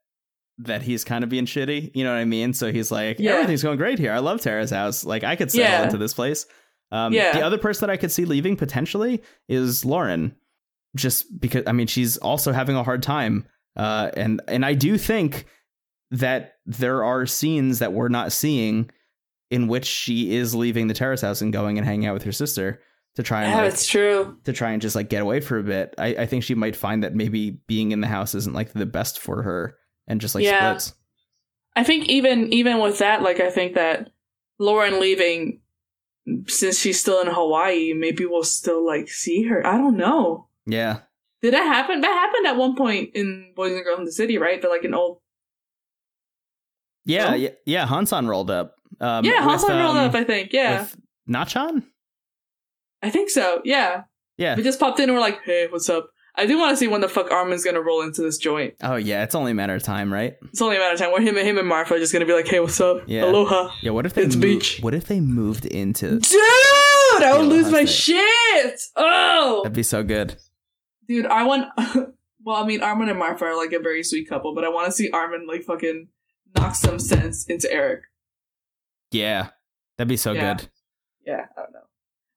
[0.58, 1.90] that he's kind of being shitty.
[1.94, 2.52] You know what I mean?
[2.52, 3.32] So he's like, Yeah.
[3.32, 4.12] everything's going great here.
[4.12, 5.04] I love Terrace House.
[5.04, 5.84] Like I could settle Yeah.
[5.84, 6.46] into this place.
[6.92, 7.32] Um, Yeah.
[7.32, 10.36] The other person that I could see leaving potentially is Lauren,
[10.94, 13.46] just because I mean she's also having a hard time.
[13.76, 15.46] Uh, and and I do think
[16.10, 18.90] that there are scenes that we're not seeing
[19.50, 22.32] in which she is leaving the terrace house and going and hanging out with her
[22.32, 22.80] sister
[23.16, 24.36] to try and Yeah, like, it's true.
[24.44, 25.94] to try and just like get away for a bit.
[25.98, 28.86] I, I think she might find that maybe being in the house isn't like the
[28.86, 30.76] best for her and just like Yeah.
[30.76, 30.96] splits.
[31.76, 34.10] I think even even with that, like I think that
[34.58, 35.60] Lauren leaving,
[36.46, 39.66] since she's still in Hawaii, maybe we'll still like see her.
[39.66, 40.48] I don't know.
[40.66, 41.00] Yeah.
[41.42, 42.00] Did that happen?
[42.02, 44.60] That happened at one point in Boys and Girls in the City, right?
[44.60, 45.20] They're like an old.
[47.04, 47.86] Yeah, yeah, yeah.
[47.86, 48.74] Hansan rolled up.
[49.00, 50.14] Um, yeah, with, Hansan rolled um, up.
[50.14, 50.52] I think.
[50.52, 50.86] Yeah,
[51.28, 51.84] Nachan?
[53.02, 53.60] I think so.
[53.64, 54.02] Yeah,
[54.36, 54.56] Yeah.
[54.56, 56.86] we just popped in and we're like, "Hey, what's up?" I do want to see
[56.86, 58.74] when the fuck Armin's gonna roll into this joint.
[58.82, 60.34] Oh yeah, it's only a matter of time, right?
[60.50, 61.10] It's only a matter of time.
[61.12, 63.02] Where him and him and Marfa are just gonna be like, "Hey, what's up?
[63.06, 63.24] Yeah.
[63.24, 63.90] Aloha." Yeah.
[63.92, 64.78] What if they It's mo- beach.
[64.80, 66.18] What if they moved into?
[66.20, 68.80] Dude, I would lose my shit.
[68.96, 70.36] Oh, That'd be so good.
[71.08, 71.68] dude, I want.
[72.44, 74.86] well, I mean, Armin and Martha are like a very sweet couple, but I want
[74.86, 76.08] to see Armin like fucking
[76.56, 78.02] knock some sense into Eric.
[79.10, 79.48] Yeah,
[79.96, 80.54] that'd be so Yeah.
[80.54, 80.68] good.
[81.26, 81.78] Yeah, I don't know.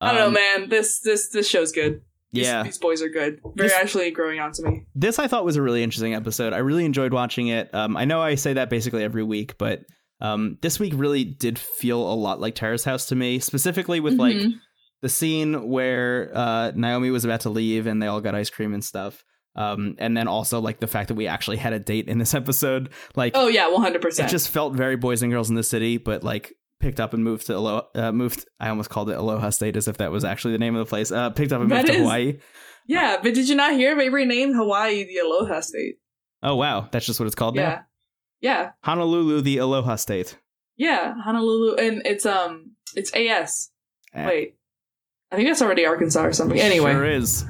[0.00, 0.68] I don't know, Um, man.
[0.68, 2.02] This this this show's good.
[2.32, 2.62] These, Yeah.
[2.64, 3.40] these boys are good.
[3.54, 4.86] They're This- actually growing on to me.
[4.94, 6.52] this I thought was a really interesting episode.
[6.52, 7.72] I really enjoyed watching it.
[7.72, 9.82] Um, I know I say that basically every week, but
[10.20, 14.14] um, this week really did feel a lot like Terrace House to me, specifically with
[14.14, 14.54] like Mhm.
[15.02, 18.74] the scene where uh, Naomi was about to leave and they all got ice cream
[18.74, 19.22] and stuff.
[19.56, 22.34] Um, and then also like the fact that we actually had a date in this
[22.34, 24.28] episode, like oh yeah, one hundred percent.
[24.28, 27.22] it just felt very boys and girls in the city, but like picked up and
[27.22, 27.86] moved to Aloha.
[27.94, 28.46] Uh, moved.
[28.58, 30.88] I almost called it Aloha State as if that was actually the name of the
[30.90, 31.12] place.
[31.12, 32.38] Uh, picked up and That moved to Hawaii.
[32.86, 35.96] Yeah, but did you not hear they renamed Hawaii the Aloha State?
[36.42, 37.80] Oh wow, that's just what it's called Yeah, now.
[38.40, 40.36] yeah, Honolulu, the Aloha State.
[40.76, 41.14] yeah.
[41.24, 43.70] Honolulu, and it's um, it's AS.
[44.12, 44.54] Eh, Wait,
[45.32, 46.58] I think that's already Arkansas or something.
[46.60, 47.44] Anyway, sure is.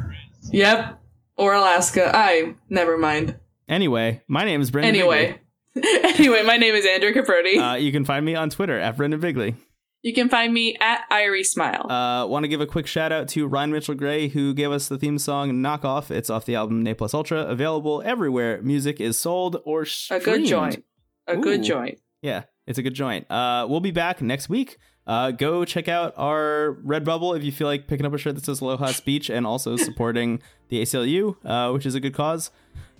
[0.52, 1.00] yep,
[1.36, 2.10] or Alaska.
[2.14, 3.36] I never mind.
[3.68, 4.94] Anyway, my name is Brendan.
[4.94, 5.38] Anyway,
[5.82, 7.58] anyway, my name is Andrea Caprodi.
[7.72, 9.56] Uh, you can find me on Twitter at Brendan Bigley.
[10.02, 11.90] you can find me at Irie Smile.
[11.90, 14.88] Uh, Want to give a quick shout out to Ryan Mitchell Gray, who gave us
[14.88, 19.00] the theme song "Knock Off." It's off the album "Ne Plus Ultra," available everywhere music
[19.00, 20.84] is sold or a good joint.
[21.26, 21.98] A good joint.
[22.20, 23.30] Yeah, it's a good joint.
[23.30, 24.76] Uh, we'll be back next week.
[25.06, 28.44] Uh, go check out our Redbubble if you feel like picking up a shirt that
[28.44, 32.50] says Aloha Speech and also supporting the ACLU, uh, which is a good cause.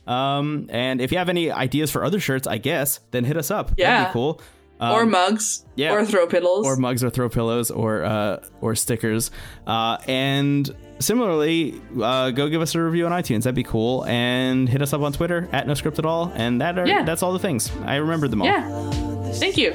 [0.07, 3.51] Um, and if you have any ideas for other shirts, I guess, then hit us
[3.51, 3.69] up.
[3.71, 4.07] That'd Yeah.
[4.09, 4.41] be cool.
[4.81, 5.65] Um, or mugs.
[5.77, 5.93] yeah.
[5.95, 6.67] Or throw pillows.
[6.67, 9.31] or mugs or throw pillows or uh, or stickers.
[9.67, 13.45] Uh, and similarly, uh, go give us a review on iTunes.
[13.45, 14.05] That'd be cool.
[14.05, 16.33] And hit us up on Twitter at no script at all.
[16.35, 17.05] And that are, Yeah.
[17.05, 17.71] that's all the things.
[17.87, 18.49] I remembered them all.
[18.49, 19.24] yeah.
[19.39, 19.73] Thank you.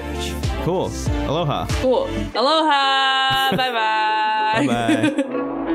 [0.64, 0.92] Cool.
[1.28, 1.68] Aloha.
[1.82, 2.08] Cool.
[2.36, 3.56] Aloha.
[3.56, 4.66] bye bye.
[4.68, 5.66] Bye-bye.